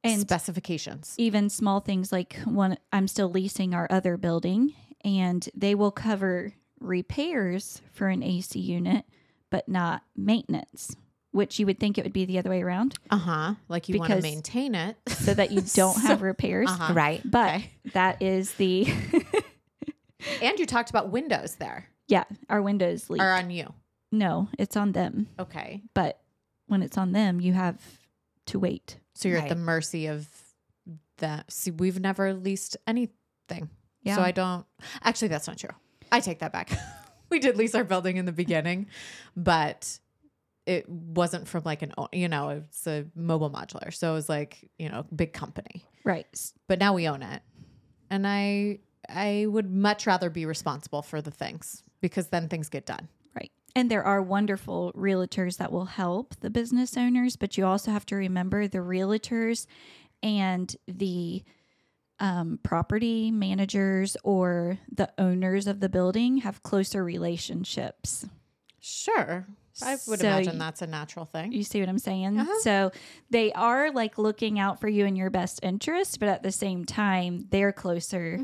[0.03, 1.15] And specifications.
[1.17, 4.73] even small things like one, I'm still leasing our other building,
[5.05, 9.05] and they will cover repairs for an AC unit,
[9.49, 10.95] but not maintenance,
[11.31, 13.53] which you would think it would be the other way around Uh huh.
[13.69, 14.97] Like you want to maintain it.
[15.07, 16.69] so that you don't have repairs.
[16.69, 16.93] Uh-huh.
[16.93, 17.21] Right.
[17.23, 17.71] But Okay.
[17.93, 18.85] that is the,
[20.41, 23.21] And you talked about windows there yeah, our windows leak.
[23.21, 23.73] are on you.
[24.11, 25.27] no, it's on them.
[25.39, 25.81] Okay.
[25.93, 26.19] But
[26.67, 27.79] when it's on them, you have
[28.47, 28.97] to wait.
[29.15, 29.63] So you're at the Right.
[29.63, 30.27] mercy of
[31.17, 31.49] that.
[31.51, 33.69] See, we've never leased anything.
[34.01, 34.15] Yeah.
[34.17, 34.65] So I don't.
[35.01, 35.69] Actually, that's not true.
[36.11, 36.71] I take that back.
[37.29, 38.87] we did lease our building in the beginning,
[39.37, 39.97] but
[40.65, 43.93] it wasn't from like an, o- you know, it's a mobile modular.
[43.93, 45.83] So it was like, you know, big company.
[46.03, 46.27] Right.
[46.33, 47.41] S- But now we own it.
[48.09, 48.79] And I,
[49.09, 53.07] I would much rather be responsible for the things because then things get done.
[53.35, 53.51] Right.
[53.75, 58.05] And there are wonderful realtors that will help the business owners, but you also have
[58.07, 59.65] to remember the realtors
[60.21, 61.43] and the
[62.19, 68.25] um, property managers or the owners of the building have closer relationships.
[68.79, 69.45] Sure.
[69.81, 71.51] I would So imagine that's a natural thing.
[71.51, 72.39] You see what I'm saying?
[72.39, 72.59] Uh-huh.
[72.61, 72.91] So
[73.31, 76.85] they are like looking out for you in your best interest, but at the same
[76.85, 78.39] time, they're closer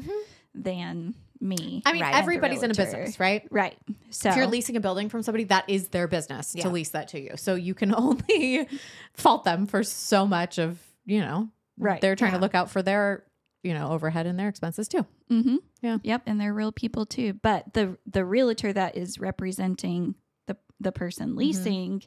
[0.54, 1.56] than me.
[1.56, 1.80] Mm-hmm.
[1.88, 2.16] I mean, Right.
[2.16, 3.47] Everybody's in a business, right?
[3.50, 3.78] right.
[4.10, 6.64] So If you're leasing a building from somebody, that is their business Yeah.
[6.64, 7.32] to lease that to you.
[7.38, 8.68] So you can only
[9.14, 12.02] fault them for so much of, you know, Right.
[12.02, 12.39] They're trying Yeah.
[12.39, 13.24] to look out for their,
[13.64, 15.06] you know, overhead and their expenses too.
[15.32, 15.56] Mm-hmm.
[15.82, 15.97] Yeah.
[16.04, 17.34] Yep, and they're real people too.
[17.34, 20.16] But the the realtor that is representing
[20.47, 21.38] the the person Mm-hmm.
[21.38, 22.04] leasing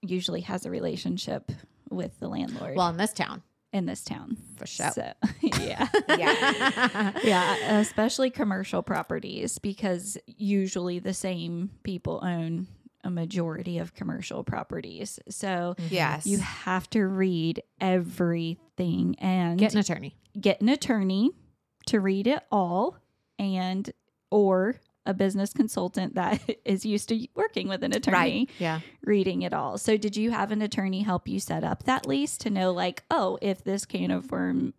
[0.00, 1.52] usually has a relationship
[1.90, 3.42] with the landlord Well, in this town,
[3.72, 4.36] in this town.
[4.56, 4.90] for sure.
[4.92, 5.12] So
[5.60, 5.88] yeah.
[6.08, 7.12] Yeah.
[7.24, 12.66] yeah, especially commercial properties because usually the same people own
[13.04, 15.18] a majority of commercial properties.
[15.28, 15.86] So mm-hmm.
[15.94, 16.26] Yes.
[16.26, 20.16] you have to read everything and Get an attorney.
[20.40, 21.30] get an attorney
[21.86, 22.96] to read it all
[23.38, 23.90] and
[24.30, 28.80] or a business consultant that is used to working with an attorney Yeah.
[29.04, 29.78] reading it all.
[29.78, 33.02] So did you have an attorney help you set up that lease to know like,
[33.10, 34.72] oh, if this can of worms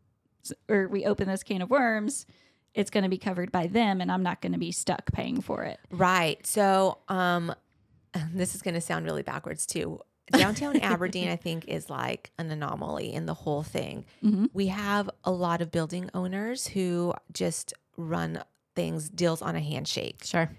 [0.69, 2.25] or we open this can of worms,
[2.73, 5.41] it's going to be covered by them and I'm not going to be stuck paying
[5.41, 5.79] for it.
[5.91, 6.45] Right.
[6.45, 7.53] So, um,
[8.33, 9.99] this is going to sound really backwards too.
[10.31, 14.05] Downtown Aberdeen, I think, is like an anomaly in the whole thing.
[14.23, 14.49] Mhm.
[14.53, 18.41] We have a lot of building owners who just run
[18.75, 20.23] things, deals on a handshake.
[20.23, 20.49] Sure.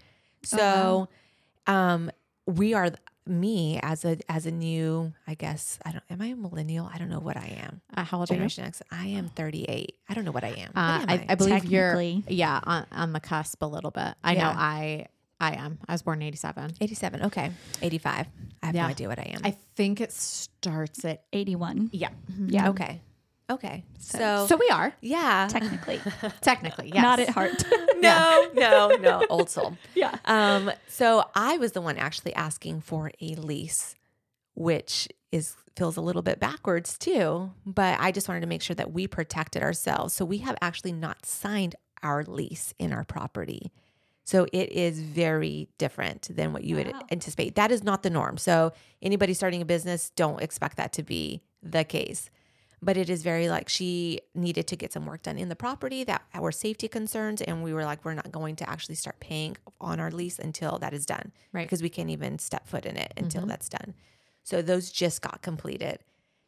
[0.45, 1.09] So,
[1.67, 2.11] um,
[2.47, 2.91] we are
[3.27, 6.05] me as a as a new, I guess I don't.
[6.11, 6.91] Am I a millennial?
[6.93, 7.81] I don't know what I am.
[7.97, 8.39] Uh, how old are you?
[8.39, 8.83] Generation X.
[8.91, 9.97] I am thirty eight.
[10.09, 10.73] I don't know what I am.
[10.75, 12.25] Uh, What am I, I believe you're, Technically.
[12.37, 14.15] yeah, on, on the cusp a little bit.
[14.23, 15.07] I know I,
[15.41, 15.79] I am.
[15.89, 16.75] I was born in 87.
[16.83, 17.23] 87.
[17.23, 17.51] Okay.
[17.81, 18.27] 85.
[18.63, 18.83] I have Yeah.
[18.83, 19.41] no idea what I am.
[19.43, 21.91] I think it starts at, 81.
[21.93, 22.11] yeah.
[22.47, 22.69] Yeah.
[22.71, 23.01] okay.
[23.51, 23.85] Okay.
[23.99, 25.49] So, So we are, yeah.
[25.51, 26.01] Technically.
[26.41, 27.03] technically, yes.
[27.03, 27.63] Not at heart.
[27.99, 29.25] no, no, no.
[29.29, 29.77] Old soul.
[29.95, 30.17] yeah.
[30.25, 33.95] Um, so I was the one actually asking for a lease,
[34.55, 37.51] which is feels a little bit backwards too.
[37.67, 40.15] But I just wanted to make sure that we protected ourselves.
[40.15, 43.73] So we have actually not signed our lease in our property.
[44.25, 47.57] So it is very different than what you would anticipate.
[47.57, 48.39] That is not the norm.
[48.39, 48.73] So
[49.03, 52.31] anybody starting a business, don't expect that to be the case.
[52.83, 56.05] But it is very like she needed to get some work done in the property
[56.05, 57.41] that were safety concerns.
[57.41, 60.79] And we were like, we're not going to actually start paying on our lease until
[60.79, 61.33] that is done.
[61.53, 61.67] Right.
[61.67, 63.51] Because we can't even step foot in it until mm-hmm.
[63.51, 63.95] that's done.
[64.43, 66.01] So those just got completed.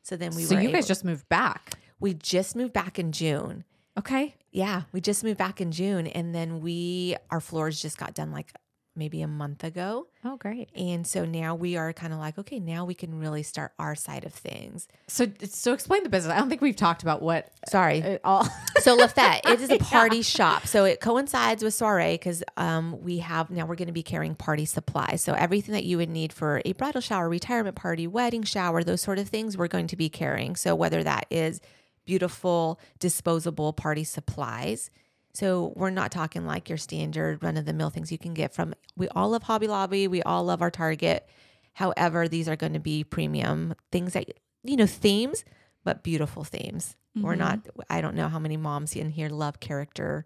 [0.03, 1.75] So then we so you guys able- just moved back.
[1.99, 3.65] we just moved back in June.
[3.99, 4.35] Okay.
[4.53, 8.31] Yeah, we just moved back in June, and then we our floors just got done
[8.33, 8.53] like
[8.97, 10.69] maybe a month ago, Oh, great.
[10.75, 13.95] and so now we are kind of like, okay, now we can really start our
[13.95, 14.89] side of things.
[15.07, 16.33] So, so explain the business.
[16.35, 18.49] I don't think we've talked about what Sorry, all.
[18.79, 20.67] so Le Fete, it is a party shop.
[20.67, 24.35] So it coincides with soiree because um, we have now we're going to be carrying
[24.35, 25.23] party supplies.
[25.23, 29.01] So everything that you would need for a bridal shower, retirement party, wedding shower, those
[29.01, 30.57] sort of things, we're going to be carrying.
[30.57, 31.61] So whether that is
[32.05, 34.91] beautiful disposable party supplies.
[35.37, 38.55] So we're not talking like your standard run of the mill things you can get
[38.55, 38.73] from.
[38.97, 40.09] We all love Hobby Lobby.
[40.09, 41.29] We all love our Target.
[41.75, 44.31] However, these are going to be premium things that
[44.65, 45.45] you know themes,
[45.85, 46.97] but beautiful themes.
[47.17, 47.61] We're not.
[47.91, 50.25] I don't know how many moms in here love character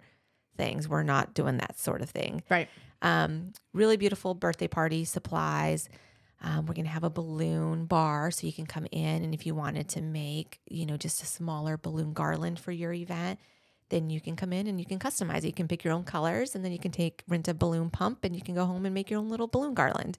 [0.56, 0.88] things.
[0.88, 2.44] We're not doing that sort of thing.
[2.48, 2.68] Right.
[3.02, 5.88] Um, really beautiful birthday party supplies.
[6.40, 9.56] Um, we're gonna have a balloon bar, so you can come in, and if you
[9.56, 13.40] wanted to make, you know, just a smaller balloon garland for your event,
[13.90, 15.46] then you can come in and you can customize it.
[15.46, 18.24] You can pick your own colors, and then you can take rent a balloon pump,
[18.24, 20.18] and you can go home and make your own little balloon garland.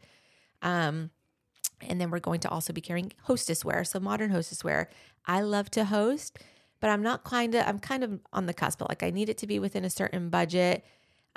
[0.62, 1.10] Um,
[1.82, 4.90] and then we're going to also be carrying hostess wear, so modern hostess wear.
[5.26, 6.40] I love to host,
[6.80, 8.80] but I'm not kind of I'm kind of on the cusp.
[8.80, 10.86] But like I need it to be within a certain budget.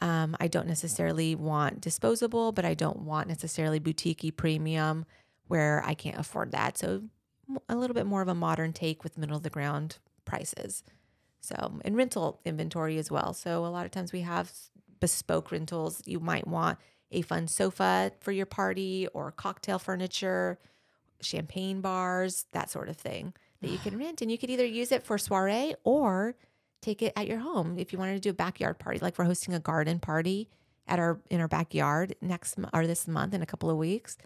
[0.01, 5.07] Um, I don't necessarily want disposable, but I don't want necessarily boutique premium
[5.47, 6.77] where I can't afford that.
[6.79, 7.05] So
[7.69, 10.83] a little bit more of a modern take with middle of the ground prices.
[11.45, 13.35] So, and rental inventory as well.
[13.35, 14.53] So, a lot of times we have
[15.01, 16.03] bespoke rentals.
[16.07, 16.79] You might want
[17.11, 20.59] a fun sofa for your party or cocktail furniture,
[21.21, 24.23] champagne bars, that sort of thing that you can rent.
[24.23, 26.35] And you could either use it for soiree or
[26.81, 28.99] take it at your home if you wanted to do a backyard party.
[29.01, 30.49] Like we're hosting a garden party
[30.87, 34.19] at our in our backyard next or this month in a couple of weeks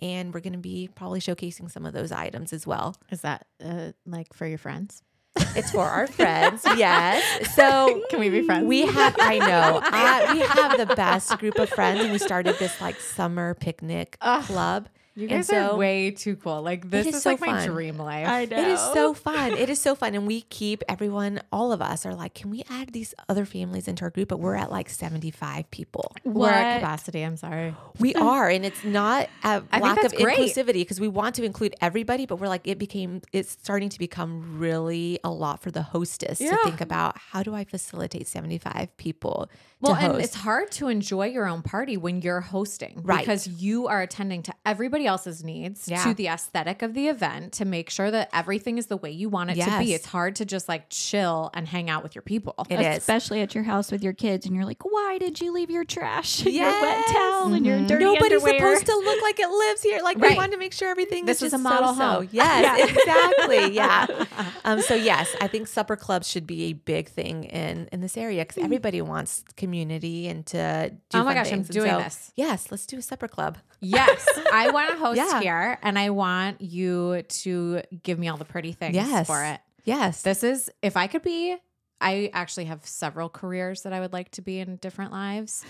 [0.00, 2.96] and we're going to be probably showcasing some of those items as well.
[3.10, 5.02] Is that uh, like for your friends?
[5.36, 7.22] It's for our friends, yes.
[7.54, 8.66] So can we be friends?
[8.66, 12.56] We have, I know, uh, we have the best group of friends, and we started
[12.58, 14.88] this like summer picnic club.
[15.16, 16.60] You guys so, are way too cool.
[16.62, 17.54] Like this is, is so like fun.
[17.54, 18.26] my dream life.
[18.26, 18.58] I know.
[18.58, 19.52] It is so fun.
[19.52, 20.14] It is so fun.
[20.14, 23.86] And we keep everyone, all of us are like, can we add these other families
[23.86, 24.28] into our group?
[24.28, 26.12] But we're at like 75 people.
[26.24, 26.34] What?
[26.34, 27.22] We're at capacity.
[27.22, 27.76] I'm sorry.
[28.00, 28.48] We are.
[28.48, 30.36] And it's not a lack of great.
[30.36, 33.98] inclusivity because we want to include everybody, but we're like, it became, it's starting to
[34.00, 36.50] become really a lot for the hostess yeah.
[36.50, 39.48] to think about how do I facilitate 75 people
[39.84, 43.20] well, and it's hard to enjoy your own party when you're hosting, right?
[43.20, 46.02] Because you are attending to everybody else's needs, yeah.
[46.04, 49.28] to the aesthetic of the event, to make sure that everything is the way you
[49.28, 49.70] want it yes.
[49.70, 49.94] to be.
[49.94, 52.54] It's hard to just like chill and hang out with your people.
[52.70, 53.44] It especially is.
[53.44, 56.44] at your house with your kids, and you're like, "Why did you leave your trash,
[56.44, 56.54] yes.
[56.54, 57.54] your wet towel, mm-hmm.
[57.54, 57.86] and your mm-hmm.
[57.86, 58.76] dirty Nobody's underwear?
[58.76, 60.00] supposed to look like it lives here.
[60.02, 60.32] Like right.
[60.32, 61.24] we want to make sure everything.
[61.24, 62.28] This is, is a model so, home.
[62.34, 62.86] Yes, yeah.
[62.86, 63.74] exactly.
[63.74, 64.06] Yeah.
[64.66, 64.80] Um.
[64.80, 68.42] So yes, I think supper clubs should be a big thing in in this area
[68.42, 68.64] because mm.
[68.64, 71.68] everybody wants community and to do oh my gosh things.
[71.68, 75.40] i'm doing so, this yes let's do a supper club yes i want host yeah.
[75.40, 79.26] here and i want you to give me all the pretty things yes.
[79.26, 81.56] for it yes this is if i could be
[82.00, 85.64] i actually have several careers that i would like to be in different lives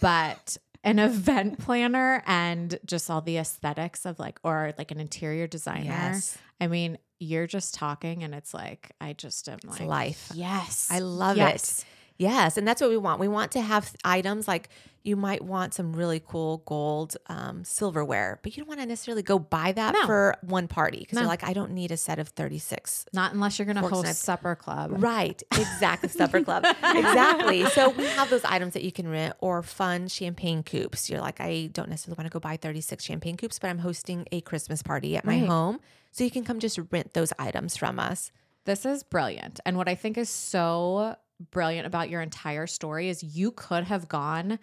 [0.00, 5.46] but an event planner and just all the aesthetics of like or like an interior
[5.46, 6.38] designer yes.
[6.60, 10.88] i mean you're just talking and it's like i just am it's like life yes
[10.90, 11.80] i love yes.
[11.80, 11.84] it
[12.20, 13.18] Yes, and that's what we want.
[13.18, 14.68] We want to have items like
[15.02, 19.22] you might want some really cool gold um, silverware, but you don't want to necessarily
[19.22, 20.04] go buy that no.
[20.04, 21.22] for one party because no.
[21.22, 23.06] you're like, I don't need a set of 36.
[23.14, 25.02] Not unless you're going to host supper club.
[25.02, 26.66] Right, exactly, supper club.
[26.66, 27.64] Exactly.
[27.64, 31.08] So we have those items that you can rent or fun champagne coupes.
[31.08, 34.26] You're like, I don't necessarily want to go buy 36 champagne coupes, but I'm hosting
[34.30, 35.48] a Christmas party at my right.
[35.48, 35.80] home.
[36.10, 38.30] So you can come just rent those items from us.
[38.66, 39.58] This is brilliant.
[39.64, 41.16] And what I think is so
[41.50, 44.58] brilliant about your entire story is you could have gone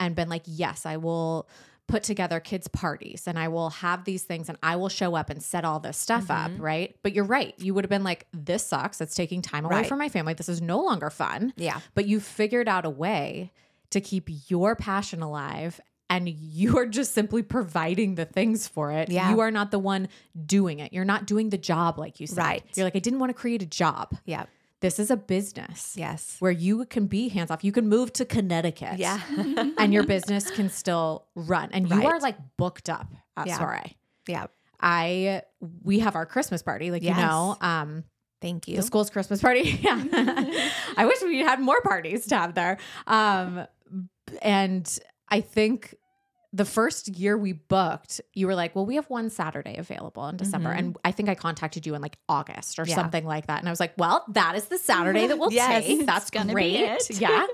[0.00, 1.48] and been like, yes, I will
[1.88, 5.30] put together kids' parties and I will have these things and I will show up
[5.30, 6.54] and set all this stuff mm-hmm.
[6.54, 6.96] up, right?
[7.02, 7.54] But you're right.
[7.58, 9.00] You would have been like, this sucks.
[9.00, 9.86] It's taking time away right.
[9.86, 10.34] from my family.
[10.34, 11.52] This is no longer fun.
[11.56, 11.80] Yeah.
[11.94, 13.52] But you figured out a way
[13.90, 19.10] to keep your passion alive and you are just simply providing the things for it.
[19.10, 19.30] Yeah.
[19.30, 20.08] You are not the one
[20.46, 20.92] doing it.
[20.92, 22.38] You're not doing the job like you said.
[22.38, 22.62] Right.
[22.74, 24.14] You're like, I didn't want to create a job.
[24.24, 24.44] Yeah.
[24.82, 25.94] This is a business.
[25.96, 26.36] Yes.
[26.40, 27.62] Where you can be hands off.
[27.62, 28.98] You can move to Connecticut.
[28.98, 29.20] Yeah.
[29.78, 31.70] and your business can still run.
[31.72, 32.02] And right.
[32.02, 33.06] you are like booked up
[33.36, 33.58] at yeah.
[33.58, 33.96] Soiree.
[34.26, 34.46] Yeah.
[34.80, 35.42] I
[35.84, 37.16] we have our Christmas party, like yes.
[37.16, 37.56] you know.
[37.60, 38.04] Um
[38.40, 38.74] Thank you.
[38.74, 39.60] The school's Christmas party.
[39.82, 40.02] yeah.
[40.96, 42.78] I wish we had more parties to have there.
[43.06, 43.64] Um
[44.42, 45.94] and I think
[46.52, 50.36] the first year we booked, you were like, well, we have one Saturday available in
[50.36, 50.70] December.
[50.70, 50.78] Mm-hmm.
[50.78, 52.94] And I think I contacted you in like August or yeah.
[52.94, 53.60] something like that.
[53.60, 56.04] And I was like, well, that is the Saturday that we'll yes, take.
[56.04, 57.10] That's great.
[57.20, 57.46] yeah.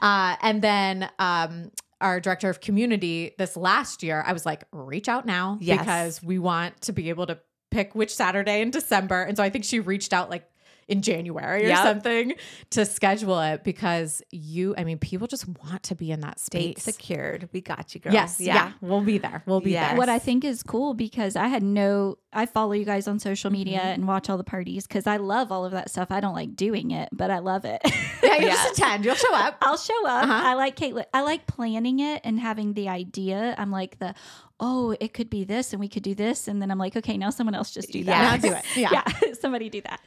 [0.00, 5.08] Uh, and then um, our director of community this last year, I was like, reach
[5.08, 5.80] out now yes.
[5.80, 7.40] because we want to be able to
[7.72, 9.22] pick which Saturday in December.
[9.22, 10.48] And so I think she reached out like
[10.88, 11.78] in January or yep.
[11.78, 12.34] something
[12.70, 16.78] to schedule it because you, I mean, people just want to be in that state.
[16.78, 17.48] secured.
[17.52, 18.12] We got you, girl.
[18.12, 18.40] Yes.
[18.40, 18.54] Yeah.
[18.54, 18.72] yeah.
[18.80, 19.42] We'll be there.
[19.46, 19.90] We'll be yes.
[19.90, 19.98] there.
[19.98, 23.50] What I think is cool because I had no, I follow you guys on social
[23.50, 23.88] media mm-hmm.
[23.88, 26.08] and watch all the parties because I love all of that stuff.
[26.10, 27.80] I don't like doing it, but I love it.
[28.22, 28.36] yeah.
[28.36, 28.56] You yes.
[28.64, 29.04] just attend.
[29.04, 29.56] You'll show up.
[29.60, 30.24] I'll show up.
[30.24, 30.42] Uh-huh.
[30.44, 31.06] I like Caitlin.
[31.12, 33.56] I like planning it and having the idea.
[33.58, 34.14] I'm like the,
[34.58, 36.48] oh, it could be this and we could do this.
[36.48, 38.42] And then I'm like, okay, now someone else just do that.
[38.42, 38.64] Yeah, do it.
[38.76, 39.02] Yeah.
[39.22, 39.32] yeah.
[39.40, 40.00] somebody do that.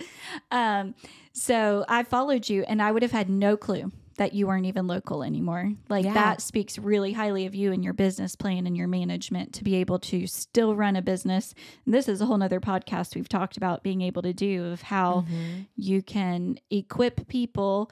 [0.51, 0.95] Um,
[1.33, 4.85] so I followed you and I would have had no clue that you weren't even
[4.85, 5.71] local anymore.
[5.87, 6.13] Like yeah.
[6.13, 9.75] that speaks really highly of you and your business plan and your management to be
[9.75, 11.53] able to still run a business.
[11.85, 14.81] And this is a whole nother podcast we've talked about being able to do of
[14.81, 15.61] how mm-hmm.
[15.77, 17.89] you can equip people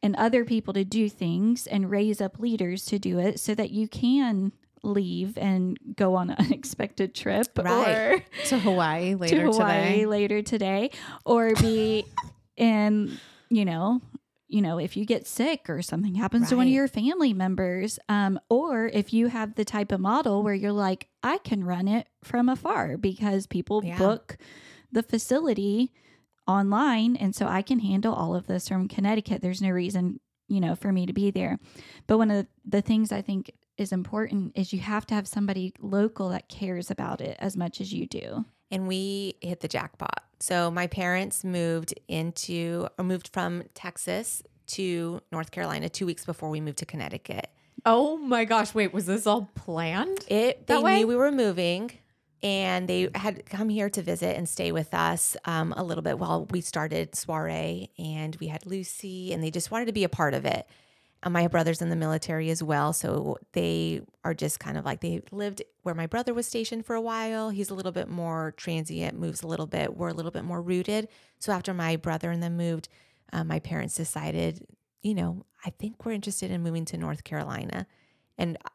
[0.00, 3.70] and other people to do things and raise up leaders to do it so that
[3.70, 4.52] you can
[4.84, 7.96] leave and go on an unexpected trip Right.
[7.96, 10.06] or to Hawaii later to Hawaii today.
[10.06, 10.90] later today
[11.24, 12.04] or be
[12.56, 13.18] in,
[13.50, 14.00] you know,
[14.46, 17.98] you know, if you get sick or something happens to one of your family members,
[18.08, 21.88] um, or if you have the type of model where you're like, I can run
[21.88, 23.98] it from afar because people Yeah.
[23.98, 24.36] book
[24.92, 25.92] the facility
[26.46, 29.40] online, and so I can handle all of this from Connecticut.
[29.42, 31.58] There's no reason, you know, for me to be there.
[32.06, 35.72] But one of the things I think is important is you have to have somebody
[35.80, 38.44] local that cares about it as much as you do.
[38.70, 40.24] and we hit the jackpot.
[40.40, 46.48] So my parents moved into or moved from Texas to North Carolina 2 weeks before
[46.50, 47.48] we moved to Connecticut.
[47.86, 48.74] Oh my gosh!
[48.74, 50.24] Wait, was this all planned?
[50.28, 50.98] It they That way?
[51.00, 51.90] knew we were moving
[52.42, 56.18] and they had come here to visit and stay with us um, a little bit
[56.18, 60.08] while we started soiree and we had Lucy and they just wanted to be a
[60.08, 60.66] part of it.
[61.24, 65.00] And my brother's in the military as well, so they are just kind of like
[65.00, 67.48] they lived where my brother was stationed for a while.
[67.48, 69.96] He's a little bit more transient, moves a little bit.
[69.96, 71.08] We're a little bit more rooted.
[71.38, 72.90] So after my brother and them moved,
[73.32, 74.66] um, my parents decided,
[75.02, 77.86] you know, I think we're interested in moving to North Carolina,
[78.36, 78.68] and uh,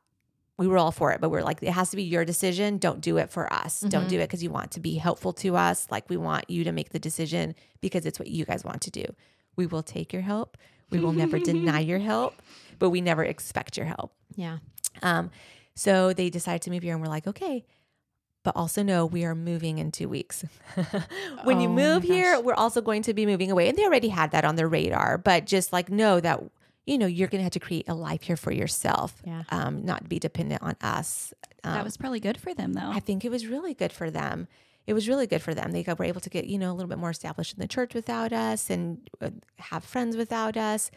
[0.58, 2.80] we were all for it, but we are like, it has to be your decision.
[2.80, 3.80] Don't do it for us.
[3.80, 4.10] Don't mm-hmm.
[4.10, 5.88] do it because you want to be helpful to us.
[5.92, 8.92] Like, we want you to make the decision because it's what you guys want to
[8.92, 9.06] do.
[9.56, 10.58] We will take your help.
[10.92, 12.42] We will never deny your help,
[12.80, 14.14] but we never expect your help.
[14.36, 14.58] Yeah.
[15.02, 15.32] Um,
[15.76, 17.66] so they decided to move here, and we're like, okay.
[18.44, 20.46] But also know we are moving in two weeks.
[21.44, 23.68] when you Oh my move here, we're also going to be moving away.
[23.68, 26.42] And they already had that on their radar, but just like know that,
[26.86, 29.44] you know, you're going to have to create a life here for yourself, Yeah.
[29.50, 31.34] um, not be dependent on us.
[31.66, 32.90] Um, that was probably good for them, though.
[32.90, 34.48] I think it was really good for them.
[34.90, 35.72] It was really good for them.
[35.72, 37.68] They got, were able to get, you know, a little bit more established in the
[37.68, 39.30] church without us and uh,
[39.60, 40.90] have friends without us.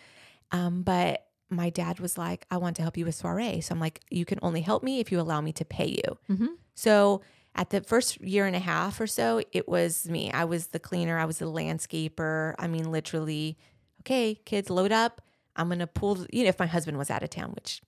[0.51, 3.61] Um, but my dad was like, I want to help you with soiree.
[3.61, 6.19] So I'm like, you can only help me if you allow me to pay you.
[6.35, 6.49] Mhm.
[6.75, 7.21] So
[7.55, 10.31] at the first year and a half or so, it was me.
[10.33, 12.55] I was the cleaner, I was the landscaper.
[12.59, 13.59] I mean, literally,
[14.01, 15.21] okay, kids, load up.
[15.55, 17.83] I'm going to pull, you know, if my husband was out of town, which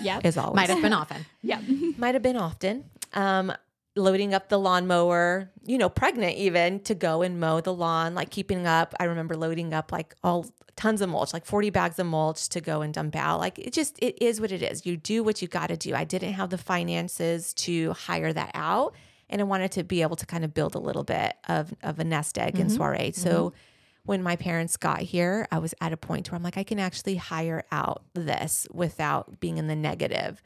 [0.00, 0.20] yeah.
[0.22, 1.26] is always Might have been often.
[1.42, 1.60] Yeah.
[1.98, 2.84] might have been often.
[3.12, 3.52] Um,
[3.96, 8.30] loading up the lawnmower, you know, pregnant even to go and mow the lawn, like
[8.30, 8.94] keeping up.
[9.00, 12.60] I remember loading up like all tons of mulch, like 40 bags of mulch to
[12.60, 13.40] go and dump out.
[13.40, 14.84] Like it just, it is what it is.
[14.84, 15.94] You do what you got to do.
[15.94, 18.94] I didn't have the finances to hire that out.
[19.28, 21.98] And I wanted to be able to kind of build a little bit of, of
[21.98, 22.76] a nest egg in mm-hmm.
[22.76, 23.12] soiree.
[23.12, 23.56] So mm-hmm.
[24.04, 26.78] when my parents got here, I was at a point where I'm like, I can
[26.78, 30.42] actually hire out this without being in the negative.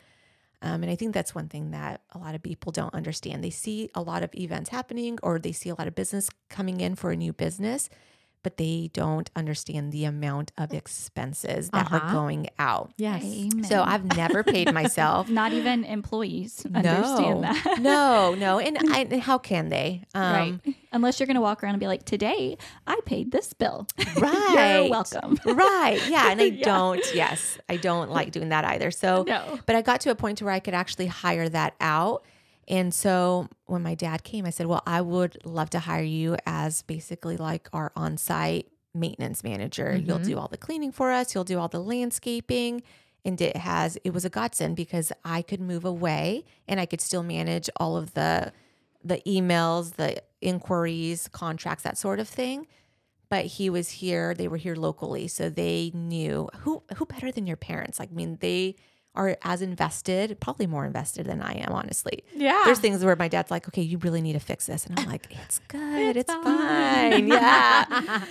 [0.62, 3.42] Um, and I think that's one thing that a lot of people don't understand.
[3.42, 6.80] They see a lot of events happening or they see a lot of business coming
[6.80, 7.88] in for a new business,
[8.42, 12.12] but they don't understand the amount of expenses that are Uh-huh.
[12.12, 12.92] going out.
[12.96, 13.22] Yes.
[13.24, 13.64] Amen.
[13.64, 15.28] So I've never paid myself.
[15.28, 17.78] not even employees understand no, that.
[17.80, 18.58] no, no.
[18.70, 20.04] And, I, and how can they?
[20.14, 20.32] Um,
[20.64, 20.74] right.
[20.92, 23.86] Unless you're going to walk around and be like, today I paid this bill.
[24.20, 24.80] Right.
[24.82, 25.38] You're welcome.
[25.44, 26.00] right.
[26.08, 26.30] Yeah.
[26.30, 26.64] And I Yeah.
[26.64, 28.90] don't, yes, I don't like doing that either.
[28.90, 29.58] So, No.
[29.66, 32.24] but I got to a point to where I could actually hire that out.
[32.70, 36.36] And so when my dad came, I said, Well, I would love to hire you
[36.46, 39.94] as basically like our on site maintenance manager.
[39.96, 40.24] You'll Mhm.
[40.24, 42.82] do all the cleaning for us, you'll do all the landscaping.
[43.24, 47.02] And it has, it was a godsend because I could move away and I could
[47.02, 48.50] still manage all of the,
[49.04, 52.66] the emails, the inquiries, contracts, that sort of thing
[53.28, 57.46] but he was here they were here locally so they knew who who better than
[57.46, 58.74] your parents like i mean they
[59.20, 62.60] are as invested probably more invested than i am honestly Yeah.
[62.64, 65.06] there's things where my dad's like okay you really need to fix this and i'm
[65.06, 67.84] like it's good it's, fine." fine yeah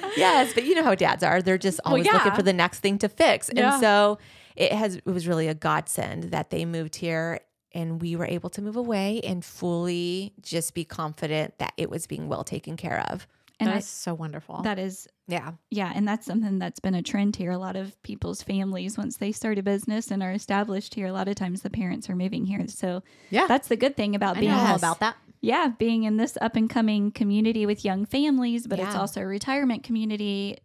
[0.18, 2.36] yes but you know how dads are they're just always looking yeah.
[2.36, 3.74] for the next thing to fix Yeah.
[3.74, 4.18] and so
[4.56, 7.40] it has it was really a godsend that they moved here
[7.72, 12.08] and we were able to move away and fully just be confident that it was
[12.08, 13.28] being well taken care of
[13.60, 14.62] And That I, is so wonderful.
[14.64, 15.92] that is, yeah yeah.
[15.94, 17.52] And that's something that's been a trend here.
[17.52, 21.12] A lot of people's families, once they start a business and are established here, a
[21.14, 22.66] lot of times the parents are moving here.
[22.68, 23.48] So yeah.
[23.48, 24.80] that's the good thing about I being know all Yes.
[24.80, 25.18] about that.
[25.42, 29.26] yeah, being in this up and coming community with young families, but it's also a
[29.28, 30.58] retirement community,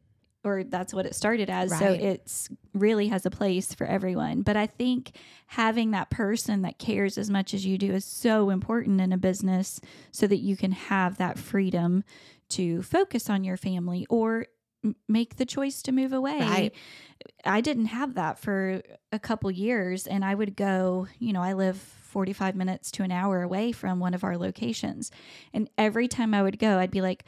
[0.43, 1.77] or that's what it started as.
[1.79, 4.43] So it's really has a place for everyone.
[4.43, 5.13] But I think
[5.47, 9.17] having that person that cares as much as you do is so important in a
[9.17, 9.81] business
[10.11, 12.05] so that you can have that freedom
[12.51, 14.47] to focus on your family or
[14.85, 16.39] m- make the choice to move away.
[16.41, 16.75] Right.
[17.45, 18.83] I didn't have that for
[19.13, 23.11] a couple years and I would go, you know, I live 45 minutes to an
[23.11, 25.11] hour away from one of our locations.
[25.53, 27.25] And every time I would go, I'd be like,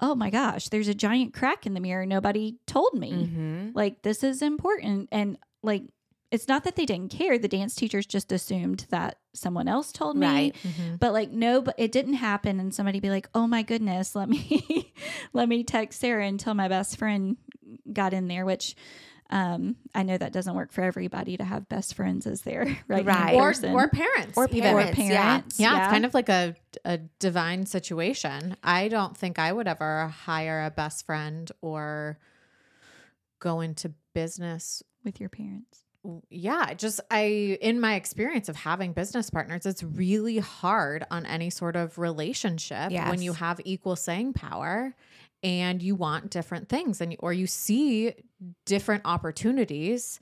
[0.00, 3.70] "Oh my gosh, there's a giant crack in the mirror nobody told me." mm-hmm.
[3.74, 5.84] Like this is important and like
[6.30, 7.38] it's not that they didn't care.
[7.38, 10.26] The dance teachers just assumed that someone else told me.
[10.26, 10.56] Right.
[11.00, 14.28] But like no, but it didn't happen and somebody be like, "Oh my goodness, let
[14.28, 14.92] me
[15.32, 17.36] let me text Sarah until my best friend
[17.92, 18.76] got in there," which
[19.30, 23.04] um I know that doesn't work for everybody to have best friends as their right,
[23.04, 23.34] Right.
[23.34, 24.74] or or parents, Or even.
[24.74, 25.22] or parents, yeah.
[25.24, 25.60] parents.
[25.60, 26.54] Yeah, it's kind of like a
[26.84, 28.56] a divine situation.
[28.62, 32.18] I don't think I would ever hire a best friend or
[33.38, 34.82] go into business.
[35.04, 35.84] with your parents.
[36.30, 41.50] Yeah, just I in my experience of having business partners, it's really hard on any
[41.50, 44.94] sort of relationship when you have equal saying power
[45.42, 48.14] and you want different things and or you see
[48.66, 50.18] different opportunities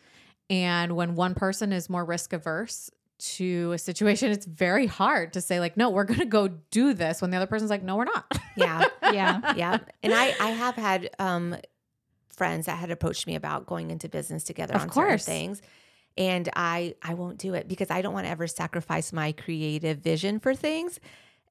[0.51, 5.41] and when one person is more risk averse to a situation it's very hard to
[5.41, 7.97] say like no we're going to go do this when the other person's like no
[7.97, 8.84] we're not Yeah.
[9.12, 9.53] Yeah.
[9.57, 9.78] yeah.
[10.03, 11.57] And I, I have had um,
[12.37, 15.62] friends that had approached me about going into business together Of on certain things.
[16.18, 19.99] And I, I won't do it because I don't want to ever sacrifice my creative
[19.99, 20.99] vision for things.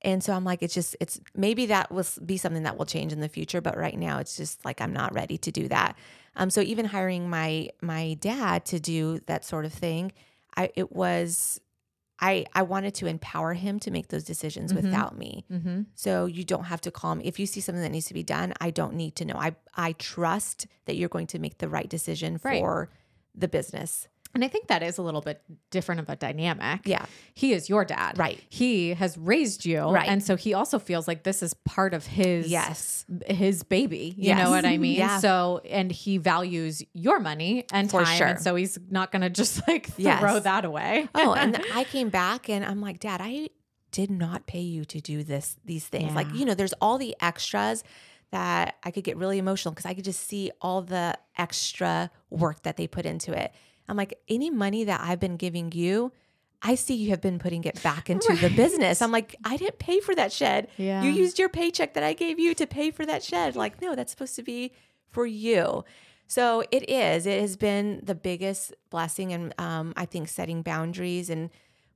[0.01, 3.11] And so I'm like, it's just, it's maybe that will be something that will change
[3.11, 5.95] in the future, but right now it's just like I'm not ready to do that.
[6.35, 10.11] Um, so even hiring my my dad to do that sort of thing,
[10.57, 11.59] I it was,
[12.19, 14.75] I I wanted to empower him to make those decisions Mhm.
[14.75, 15.45] without me.
[15.51, 15.81] mm-hmm.
[15.95, 17.25] So you don't have to call me.
[17.25, 19.35] If you see something that needs to be done, I don't need to know.
[19.35, 22.59] I I trust that you're going to make the right decision Right.
[22.61, 22.89] for
[23.33, 24.07] the business.
[24.35, 27.05] And i think that is a little bit different of a dynamic Yeah.
[27.33, 28.39] he is your dad Right.
[28.49, 30.07] he has raised you Right.
[30.07, 33.05] and so he also feels like this is part of his Yes.
[33.25, 34.43] his baby you Yes.
[34.43, 35.17] know what i mean Yeah.
[35.19, 38.27] so and he values your money and For time sure.
[38.27, 40.19] and so he's not gonna just like Yes.
[40.19, 43.49] throw that away Oh, and I came back and I'm like, Dad, I
[43.91, 46.13] did not pay you to do this these things.
[46.13, 47.83] Like, you know, there's all the extras
[48.31, 52.63] that I could get really emotional because I could just see all the extra work
[52.63, 53.53] that they put into it.
[53.87, 56.11] I'm like, any money that I've been giving you,
[56.61, 59.01] I see you have been putting it back into the business.
[59.01, 60.67] I'm like, I didn't pay for that shed.
[60.77, 61.03] Yeah.
[61.03, 63.55] You used your paycheck that I gave you to pay for that shed.
[63.55, 64.71] Like, no, that's supposed to be
[65.11, 65.83] for you.
[66.27, 67.27] So it is.
[67.27, 71.29] It has been the biggest blessing, and um, I think setting boundaries.
[71.29, 71.51] And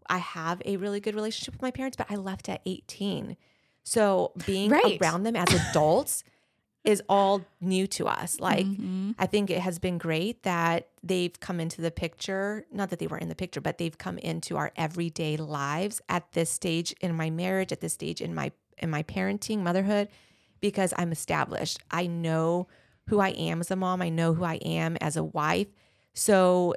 [0.07, 3.37] I have a really good relationship with my parents, but I left at 18.
[3.83, 4.99] So being Right.
[5.01, 6.23] around them as adults
[6.85, 8.39] is all new to us.
[8.39, 9.15] Like, Mhm.
[9.19, 12.65] I think it has been great that they've come into the picture.
[12.71, 16.31] Not that they were in the picture, but they've come into our everyday lives at
[16.31, 20.07] this stage in my marriage, at this stage in my in my parenting, motherhood,
[20.61, 21.79] because I'm established.
[21.91, 22.69] I know
[23.07, 24.01] who I am as a mom.
[24.01, 25.67] I know who I am as a wife.
[26.13, 26.75] So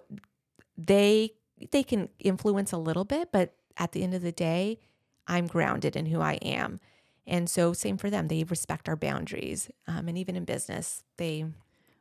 [0.77, 1.35] they
[1.71, 4.81] they can influence a little bit, but at the end of the day,
[5.29, 6.81] I'm grounded in who I am.
[7.27, 8.29] And so same for them.
[8.29, 9.71] They respect our boundaries.
[9.87, 11.45] Um, and even in business, they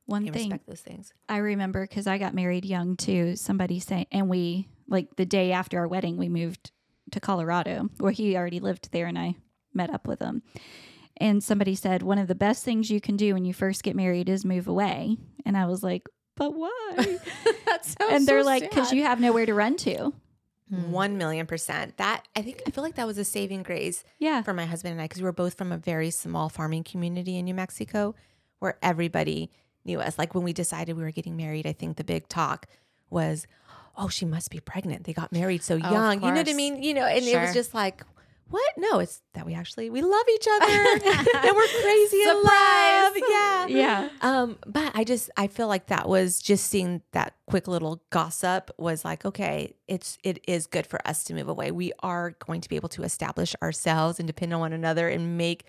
[0.05, 1.13] One they thing respect those things.
[1.29, 3.35] I remember because I got married young too.
[3.35, 6.71] Somebody saying, and we like the day after our wedding, we moved
[7.11, 9.35] to Colorado where he already lived there, and I
[9.73, 10.41] met up with him.
[11.17, 13.95] And somebody said one of the best things you can do when you first get
[13.95, 15.17] married is move away.
[15.45, 17.19] And I was like, but why?
[17.65, 20.13] That's and they're like, because you have nowhere to run to.
[20.73, 20.91] Hmm.
[20.91, 21.97] One million percent.
[21.97, 24.41] That I think I feel like that was a saving grace Yeah.
[24.41, 27.37] for my husband and I because we were both from a very small farming community
[27.37, 28.15] in New Mexico
[28.59, 29.49] where everybody
[29.83, 30.17] knew us.
[30.17, 32.67] Like when we decided we were getting married, I think the big talk
[33.09, 33.47] was,
[33.97, 35.03] "Oh, she must be pregnant.
[35.03, 36.81] They got married so of young." you know what I mean?
[36.81, 38.03] You know, and it was just like.
[38.51, 38.71] What?
[38.77, 43.13] No, it's that we actually we love each other and we're crazy in love.
[43.13, 43.21] Surprise.
[43.29, 43.67] Yeah.
[43.67, 44.09] Yeah.
[44.21, 48.69] Um, but I just I feel like that was just seeing that quick little gossip
[48.77, 51.71] was like, okay, it's it is good for us to move away.
[51.71, 55.37] We are going to be able to establish ourselves and depend on one another and
[55.37, 55.65] make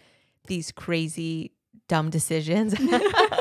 [0.48, 1.52] these crazy
[1.88, 2.74] dumb decisions.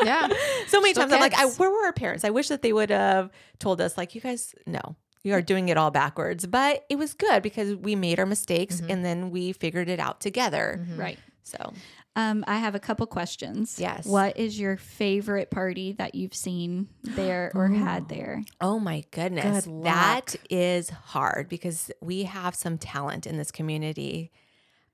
[0.04, 0.28] Yeah.
[0.68, 2.26] so many Still times I'm like, I, where were our parents?
[2.26, 3.30] I wish that they would have
[3.60, 6.46] told us, like, you guys, no, you are doing it all backwards.
[6.48, 8.90] But it was good because we made our mistakes Mhm.
[8.90, 10.84] and then we figured it out together.
[10.86, 10.98] Mhm.
[10.98, 11.20] Right.
[11.44, 11.74] So
[12.18, 13.80] Um, I have a couple questions.
[13.80, 14.06] Yes.
[14.06, 18.44] What is your favorite party that you've seen there or had there?
[18.60, 19.66] Oh my goodness.
[19.66, 20.42] Good That luck.
[20.50, 24.30] is hard because we have some talent in this community.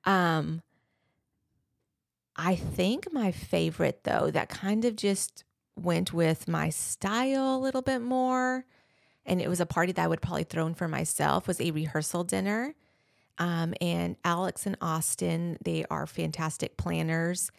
[0.06, 0.62] Um
[2.36, 5.44] I think my favorite though that kind of just
[5.76, 8.66] went with my style a little bit more
[9.28, 11.72] and it was a party that I would probably throw in for myself was a
[11.72, 12.74] rehearsal dinner.
[13.38, 17.52] Um, and Alex and Austin, they are fantastic planners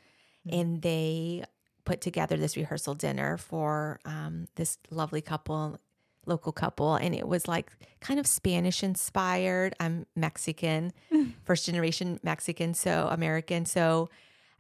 [0.50, 1.44] and they
[1.84, 5.78] put together this rehearsal dinner for um, this lovely couple,
[6.26, 6.96] local couple.
[6.96, 9.74] And it was like kind of Spanish inspired.
[9.78, 10.92] I'm Mexican,
[11.44, 13.66] first generation Mexican, so American.
[13.66, 14.08] So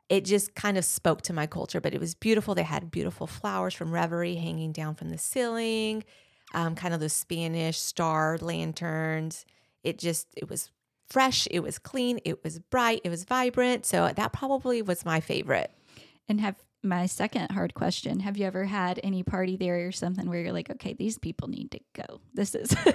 [0.08, 2.54] it just kind of spoke to my culture, but it was beautiful.
[2.54, 6.04] They had beautiful flowers from Reverie hanging down from the ceiling.
[6.54, 9.44] Um, kind of those Spanish star lanterns.
[9.82, 10.70] It just, it was
[11.08, 13.86] fresh, it was clean, it was bright, it was vibrant.
[13.86, 15.72] So that probably was my favorite.
[16.28, 20.28] And have my second hard question Have you ever had any party there or something
[20.28, 22.20] where you're like, okay, these people need to go?
[22.34, 22.74] This is.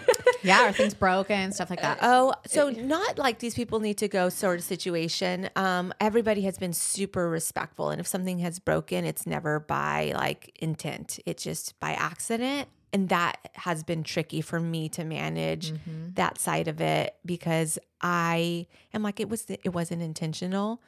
[0.44, 2.00] Yeah, are things broken, stuff like that.
[2.02, 5.50] Oh, so not like these people need to go sort of situation.
[5.56, 10.52] Um, everybody has been super respectful, and if something has broken, it's never by like
[10.62, 11.20] intent.
[11.26, 16.14] It's just by accident, and that has been tricky for me to manage Mm-hmm.
[16.14, 20.82] that side of it because I am like it was it wasn't intentional.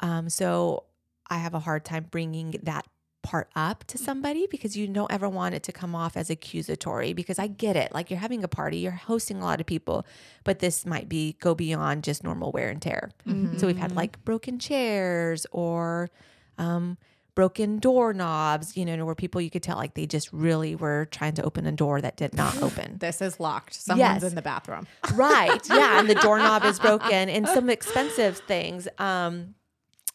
[0.00, 0.84] Um, so
[1.28, 2.86] I have a hard time bringing that
[3.22, 7.14] part up to somebody because you don't ever want it to come off as accusatory
[7.14, 7.92] because I get it.
[7.94, 10.04] Like you're having a party, you're hosting a lot of people,
[10.44, 13.12] but this might be go beyond just normal wear and tear.
[13.56, 16.10] So we've had like broken chairs or
[16.58, 16.98] um
[17.34, 21.34] broken doorknobs, you know, where people you could tell like they just really were trying
[21.34, 22.98] to open a door that did not open.
[22.98, 23.74] This is locked.
[23.74, 24.30] Someone's Yes.
[24.30, 24.86] in the bathroom.
[25.14, 25.60] right.
[25.68, 25.98] Yeah.
[25.98, 28.86] And the doorknob is broken and some expensive things.
[28.98, 29.54] Um,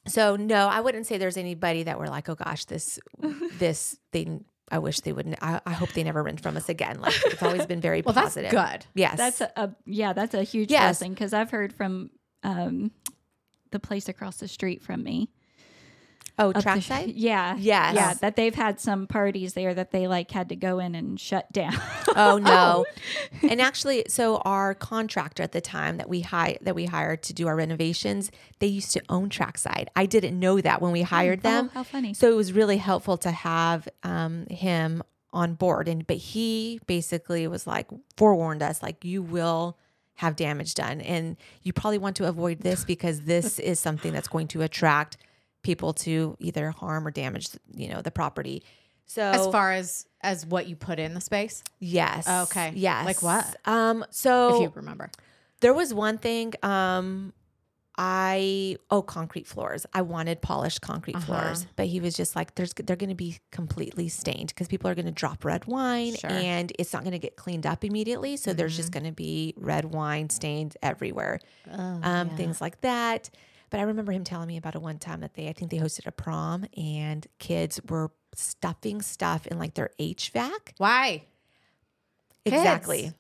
[0.07, 2.99] so no, I wouldn't say there's anybody that were like, oh gosh, this,
[3.57, 7.01] this thing, I wish they wouldn't, I, I hope they never rent from us again.
[7.01, 8.51] Like it's always been very Well, that's positive.
[8.51, 8.86] good.
[8.95, 9.17] Yes.
[9.17, 10.99] That's a, a yeah, that's a huge Yes.
[10.99, 12.11] blessing because I've heard from
[12.43, 12.91] um,
[13.72, 15.30] the place across the street from me.
[16.39, 17.09] Oh, up the- trackside.
[17.11, 17.55] Yeah.
[17.57, 17.95] Yes.
[17.95, 18.13] Yeah.
[18.15, 21.51] That they've had some parties there that they like had to go in and shut
[21.53, 21.75] down.
[22.15, 22.85] Oh no.
[23.49, 27.33] and actually, so our contractor at the time that we hi- that we hired to
[27.33, 29.89] do our renovations, they used to own Trackside.
[29.95, 31.69] I didn't know that when we hired them.
[31.71, 32.13] Oh, how funny.
[32.15, 35.87] So it was really helpful to have um, him on board.
[35.87, 37.87] And but he basically was like
[38.17, 39.77] forewarned us, like you will
[40.15, 44.27] have damage done, and you probably want to avoid this because this is something that's
[44.27, 45.17] going to attract
[45.62, 48.64] people to either harm or damage, you know, the property.
[49.05, 52.74] So As far as as what you put in the space, yes, Okay.
[52.76, 53.55] yes, Like what?
[53.66, 55.10] Um, so if you remember.
[55.62, 56.53] there was one thing.
[56.64, 57.34] Um,
[58.01, 59.86] I oh concrete floors.
[59.93, 61.26] I wanted polished concrete Uh-huh.
[61.26, 64.89] floors, but he was just like, "There's they're going to be completely stained because people
[64.89, 66.30] are going to drop red wine Sure.
[66.30, 68.38] and it's not going to get cleaned up immediately.
[68.38, 71.39] So there's just going to be red wine stains everywhere,
[71.70, 73.30] um, things like that."
[73.70, 75.78] But I remember him telling me about it one time that they, I think they
[75.78, 80.74] hosted a prom and kids were stuffing stuff in like their HVAC.
[80.78, 81.24] Why?
[82.45, 83.13] Exactly.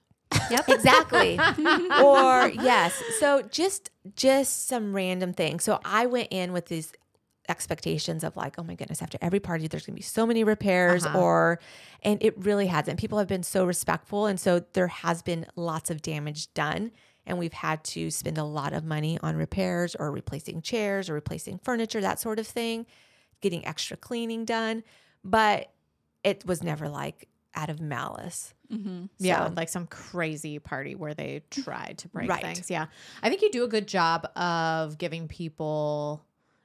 [0.51, 0.65] Yep.
[0.69, 1.39] Exactly.
[2.03, 3.01] or yes.
[3.19, 5.63] So just just some random things.
[5.63, 6.93] So I went in with these
[7.47, 10.43] expectations of like, oh my goodness, after every party there's going to be so many
[10.43, 11.19] repairs Uh-huh.
[11.19, 11.59] or
[12.03, 12.99] and it really hasn't.
[12.99, 16.91] People have been so respectful and so there has been lots of damage done
[17.29, 21.13] and we've had to spend a lot of money on repairs or replacing chairs or
[21.13, 22.85] replacing furniture, that sort of thing,
[23.41, 24.83] getting extra cleaning done,
[25.23, 25.71] but
[26.23, 28.53] it was never like out of malice.
[28.69, 32.41] hmm Yeah, So- like some crazy party where they tried to break Right.
[32.43, 32.69] things.
[32.69, 32.87] Yeah.
[33.23, 36.23] I think you do a good job of giving people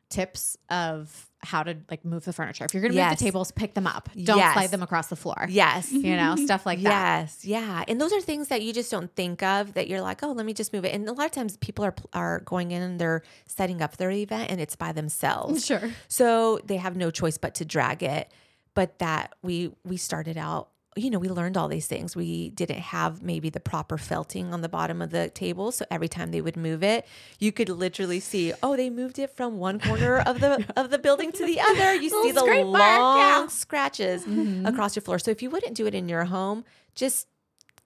[0.09, 2.65] tips of how to like move the furniture.
[2.65, 4.09] If you're going to move the tables, pick them up.
[4.25, 4.55] Don't Yes.
[4.55, 5.47] slide them across the floor.
[5.49, 5.93] Yes.
[5.93, 7.21] You know, stuff like that.
[7.21, 9.75] yes, yeah, and those are things that you just don't think of.
[9.75, 10.95] That you're like, oh, let me just move it.
[10.95, 14.11] And a lot of times, people are are going in and they're setting up their
[14.11, 15.67] event, and it's by themselves.
[15.67, 15.91] Sure.
[16.09, 18.33] So they have no choice but to drag it.
[18.75, 22.15] But that we we started out, you know, we learned all these things.
[22.15, 26.09] We didn't have maybe the proper felting on the bottom of the table, so every
[26.09, 27.07] time they would move it,
[27.39, 30.99] you could literally see, oh, they moved it from one corner of the of the
[30.99, 31.95] building to the other.
[31.95, 33.47] You see the long mark, yeah.
[33.49, 34.67] scratches mm-hmm.
[34.67, 35.19] across your floor.
[35.19, 36.65] So if you wouldn't do it in your home,
[36.95, 37.27] just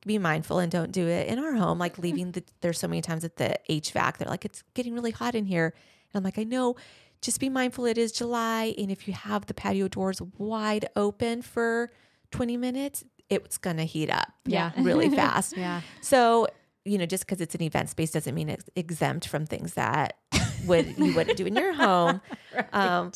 [0.07, 1.79] be mindful and don't do it in our home.
[1.79, 5.13] Like leaving the there's so many times at the HVAC, they're like, it's getting really
[5.13, 5.73] hot in here.
[6.13, 6.77] And I'm like, I know.
[7.21, 8.75] Just be mindful it is July.
[8.79, 11.91] And if you have the patio doors wide open for
[12.31, 14.73] 20 minutes, it's gonna heat up Yeah.
[14.79, 15.57] really fast.
[15.57, 15.81] Yeah.
[16.01, 16.47] So,
[16.85, 20.17] you know, just because it's an event space doesn't mean it's exempt from things that
[20.67, 22.21] would you wouldn't do in your home.
[22.73, 23.13] Um,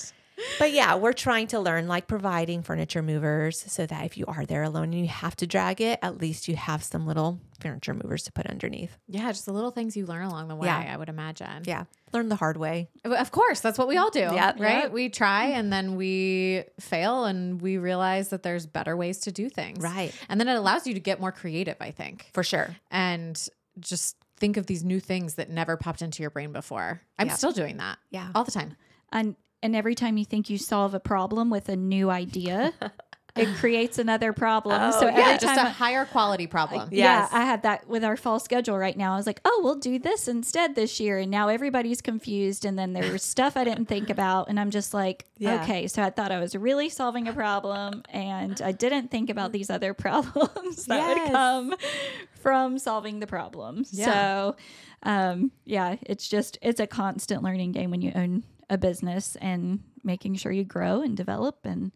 [0.58, 4.44] but yeah, we're trying to learn like providing furniture movers so that if you are
[4.46, 7.92] there alone and you have to drag it, at least you have some little furniture
[7.94, 8.96] movers to put underneath.
[9.08, 9.28] Yeah.
[9.32, 10.92] Just the little things you learn along the way, Yeah.
[10.92, 11.62] I would imagine.
[11.64, 12.88] Yeah, learn the hard way.
[13.04, 14.20] Of course, that's what we all do.
[14.20, 14.60] Yep.
[14.60, 14.84] Right?
[14.84, 14.92] Yep.
[14.92, 19.48] We try and then we fail and we realize that there's better ways to do
[19.48, 19.82] things.
[19.82, 20.12] Right.
[20.28, 22.30] And then it allows you to get more creative, I think.
[22.32, 22.76] For sure.
[22.90, 23.40] And
[23.80, 27.00] just think of these new things that never popped into your brain before.
[27.18, 27.34] I'm Yeah.
[27.34, 28.28] still doing that Yeah.
[28.34, 28.76] all the time.
[29.12, 32.72] And and every time you think you solve a problem with a new idea,
[33.34, 34.78] it creates another problem.
[34.80, 36.90] Oh, so yeah, every just time a I- higher quality problem.
[36.92, 37.30] Yes.
[37.32, 39.14] Yeah, I had that with our fall schedule right now.
[39.14, 41.18] I was like, oh, we'll do this instead this year.
[41.18, 42.64] And now everybody's confused.
[42.66, 44.48] And then there was stuff I didn't think about.
[44.50, 45.62] And I'm just like, Yeah.
[45.62, 45.86] okay.
[45.86, 48.02] So I thought I was really solving a problem.
[48.10, 51.18] And I didn't think about these other problems that Yes.
[51.18, 51.74] would come
[52.40, 53.84] from solving the problem.
[53.92, 54.12] Yeah.
[54.12, 54.56] So,
[55.04, 59.80] um, yeah, it's just, it's a constant learning game when you own a business and
[60.04, 61.92] making sure you grow and develop and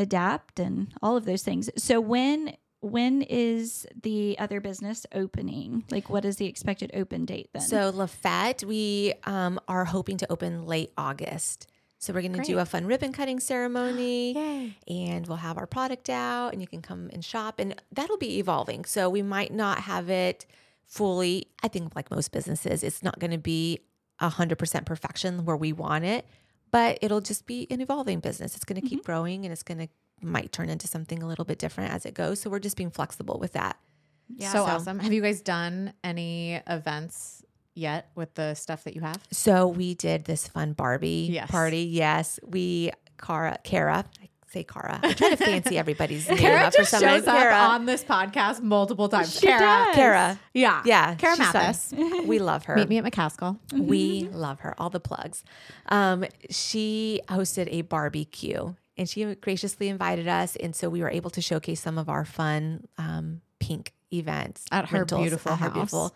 [0.00, 1.70] adapt and all of those things.
[1.76, 5.84] So when when is the other business opening?
[5.90, 7.62] Like what is the expected open date then?
[7.62, 11.66] So Le Fete, we um, are hoping to open late August.
[11.98, 16.08] So we're going to do a fun ribbon cutting ceremony, and we'll have our product
[16.08, 18.86] out, and you can come and shop, and that'll be evolving.
[18.86, 20.46] So we might not have it
[20.86, 21.48] fully.
[21.62, 23.80] I think, like most businesses, it's not going to be
[24.18, 26.26] hundred percent perfection where we want it,
[26.70, 28.54] but it'll just be an evolving business.
[28.56, 29.06] It's going to keep mm-hmm.
[29.06, 29.88] growing, and it's going to
[30.22, 32.40] might turn into something a little bit different as it goes.
[32.40, 33.78] So we're just being flexible with that.
[34.28, 34.52] yeah.
[34.52, 34.98] so So- awesome.
[34.98, 37.42] Have you guys done any events
[37.74, 39.18] yet with the stuff that you have?
[39.32, 41.50] So we did this fun Barbie Yes.
[41.50, 41.84] party.
[41.84, 44.04] Yes, we Cara Kara.
[44.22, 44.98] I say Cara.
[45.02, 47.28] I try to fancy everybody's name Kara up for some shows reason.
[47.28, 47.54] up Kara.
[47.56, 49.32] on this podcast multiple times.
[49.38, 49.94] She Kara, does.
[49.94, 50.40] Kara.
[50.54, 51.52] yeah, Yeah, Kara fun.
[51.52, 51.94] Mathis.
[52.26, 52.76] We love her.
[52.76, 53.58] Meet me at McCaskill.
[53.72, 54.74] We love her.
[54.78, 55.44] All the plugs.
[55.88, 60.56] Um, she hosted a barbecue and she graciously invited us.
[60.56, 64.88] And so we were able to showcase some of our fun um, pink events At
[64.90, 66.10] her beautiful house.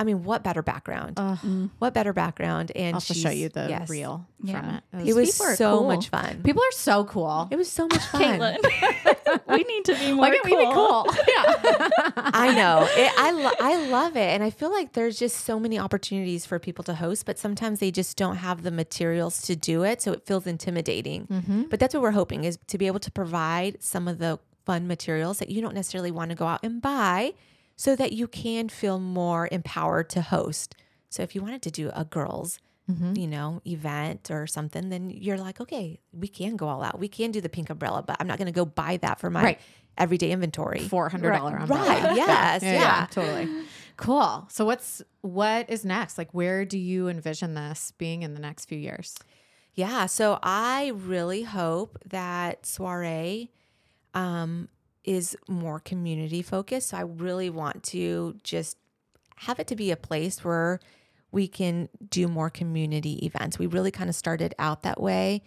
[0.00, 1.16] I mean, what better background?
[1.16, 1.68] Mm.
[1.78, 2.72] what better background?
[2.74, 3.90] And I'll to show you the yes.
[3.90, 4.60] reel Yeah.
[4.60, 4.70] from
[5.02, 5.08] it.
[5.10, 5.86] It was People are so cool.
[5.88, 6.40] much fun.
[6.42, 7.48] People are so cool.
[7.50, 8.22] It was so much fun.
[8.22, 9.40] Caitlin.
[9.48, 11.06] we need to be more Why can't we be cool?
[11.28, 12.10] Yeah.
[12.16, 12.88] I know.
[12.90, 16.46] It, I lo- I love it, and I feel like there's just so many opportunities
[16.46, 20.00] for people to host, but sometimes they just don't have the materials to do it,
[20.00, 21.26] so it feels intimidating.
[21.26, 21.62] Mm-hmm.
[21.64, 24.86] But that's what we're hoping is to be able to provide some of the fun
[24.86, 27.34] materials that you don't necessarily want to go out and buy,
[27.80, 30.74] so that you can feel more empowered to host.
[31.08, 32.58] So if you wanted to do a girls.
[32.90, 33.14] Mm-hmm.
[33.16, 36.98] You know, event or something, then you're like, okay, we can go all out.
[36.98, 39.30] We can do the pink umbrella, but I'm not going to go buy that for
[39.30, 39.60] my Right.
[39.96, 40.80] everyday inventory.
[40.80, 41.60] Four hundred dollar Right.
[41.62, 41.86] umbrella.
[41.88, 42.16] Right.
[42.16, 42.62] Yes.
[42.64, 43.06] Yeah, Yeah.
[43.12, 43.48] totally.
[43.96, 44.48] Cool.
[44.50, 46.18] So what's what is next?
[46.18, 49.14] Like where do you envision this being in the next few years?
[49.74, 50.06] Yeah.
[50.06, 53.52] So I really hope that soiree
[54.14, 54.68] um,
[55.04, 56.90] is more community focused.
[56.90, 58.76] So I really want to just
[59.36, 60.80] have it to be a place where
[61.32, 63.58] we can do more community events.
[63.58, 65.42] We really kind of started out that way.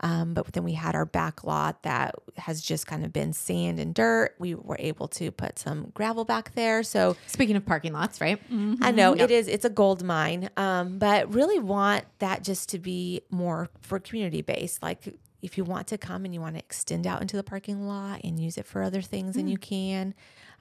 [0.00, 3.80] Um, but then we had our back lot that has just kind of been sand
[3.80, 4.34] and dirt.
[4.38, 6.82] We were able to put some gravel back there.
[6.82, 8.38] So Speaking of parking lots, right?
[8.82, 9.48] I know it is.
[9.48, 14.42] It's a gold mine, um, but really want that just to be more for community
[14.42, 14.82] based.
[14.82, 15.14] Like
[15.46, 18.20] if you want to come and you want to extend out into the parking lot
[18.24, 20.14] and use it for other things, and you can.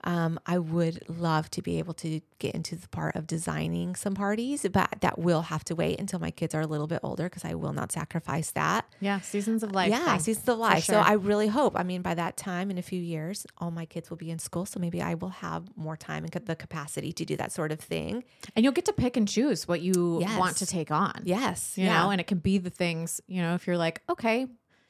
[0.03, 4.13] Um, I would love to be able to get into the part of designing some
[4.13, 7.23] parties, but that will have to wait until my kids are a little bit older
[7.23, 8.85] because I will not sacrifice that.
[8.99, 9.89] Yeah, seasons of life.
[9.89, 10.83] yeah, seasons of life.
[10.83, 10.95] sure.
[10.95, 11.73] So I really hope.
[11.75, 14.37] I mean, by that time, in a few years, all my kids will be in
[14.37, 17.71] school, so maybe I will have more time and the capacity to do that sort
[17.71, 18.23] of thing.
[18.55, 20.37] and you'll get to pick and choose what you Yes.
[20.37, 21.23] want to take on.
[21.23, 22.03] Yes, You yeah.
[22.03, 24.45] know, and it can be the things, you know, if you're like, okay,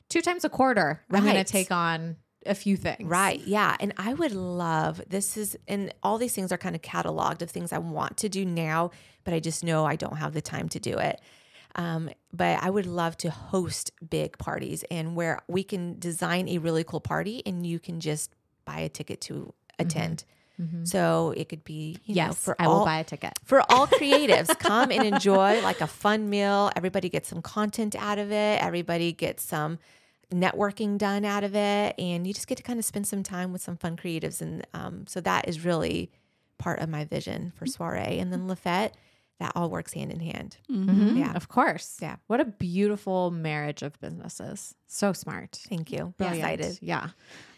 [0.10, 1.18] two times a quarter, right.
[1.18, 3.04] I'm going to take on a few things.
[3.04, 3.40] Right.
[3.42, 3.76] Yeah.
[3.80, 7.50] And I would love this is, and all these things are kind of cataloged of
[7.50, 8.92] things I want to do now,
[9.24, 11.22] but I just know I don't have the time to do it.
[11.76, 16.60] Um, but I would love to host big parties and where we can design a
[16.60, 18.32] really cool party and you can just
[18.64, 20.24] buy a ticket to attend.
[20.84, 23.34] So it could be, you know, Yes, for I will buy a ticket.
[23.44, 28.18] for all creatives come and enjoy like a fun meal everybody gets some content out
[28.20, 29.80] of it everybody gets some
[30.34, 33.52] networking done out of it and you just get to kind of spend some time
[33.52, 36.10] with some fun creatives and um, so that is really
[36.58, 38.94] part of my vision for soiree and then Le Fete
[39.40, 41.34] that all works hand in hand Mhm, Yeah.
[41.36, 41.98] Of course.
[42.02, 42.16] Yeah.
[42.28, 44.74] What a beautiful marriage of businesses.
[44.88, 45.60] So smart.
[45.70, 46.40] thank you Brilliant.
[46.62, 47.10] excited Yeah.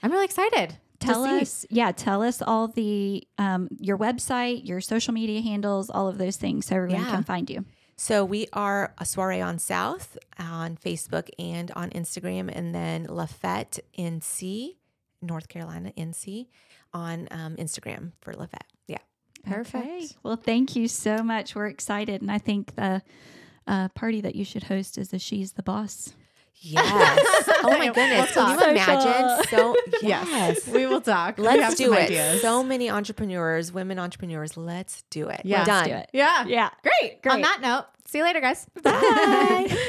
[0.02, 0.76] I'm really excited.
[1.02, 1.42] To Tell see.
[1.42, 6.18] us, yeah, tell us all the um, your website, your social media handles, all of
[6.18, 7.12] those things, so everyone Yeah.
[7.12, 7.66] can find you.
[7.98, 13.28] So we are a soiree on South on Facebook and on Instagram, and then Le
[13.28, 14.76] Fete NC,
[15.22, 16.48] North Carolina NC,
[16.94, 18.64] on um, Instagram for Le Fete.
[18.88, 18.98] Yeah.
[19.46, 19.86] Perfect.
[19.86, 20.08] Okay.
[20.24, 21.54] Well, thank you so much.
[21.56, 23.02] We're excited, and I think the
[23.68, 26.16] uh, party that you should host is the She's the Boss.
[26.60, 27.50] Yes.
[27.64, 28.32] Oh my goodness.
[28.34, 29.46] Can you imagine?
[29.50, 30.28] So Yes.
[30.30, 30.68] yes.
[30.68, 31.38] We will talk.
[31.38, 32.04] Let's do it.
[32.04, 32.42] ideas.
[32.42, 34.56] So many entrepreneurs, women entrepreneurs.
[34.56, 35.42] Let's do it.
[35.44, 35.66] Yeah.
[35.66, 35.76] Done.
[35.76, 36.10] Let's do it.
[36.14, 36.46] yeah.
[36.46, 36.70] Yeah.
[36.84, 37.22] Great.
[37.22, 37.34] Great.
[37.34, 38.66] On that note, see you later, guys.
[38.82, 39.76] Bye.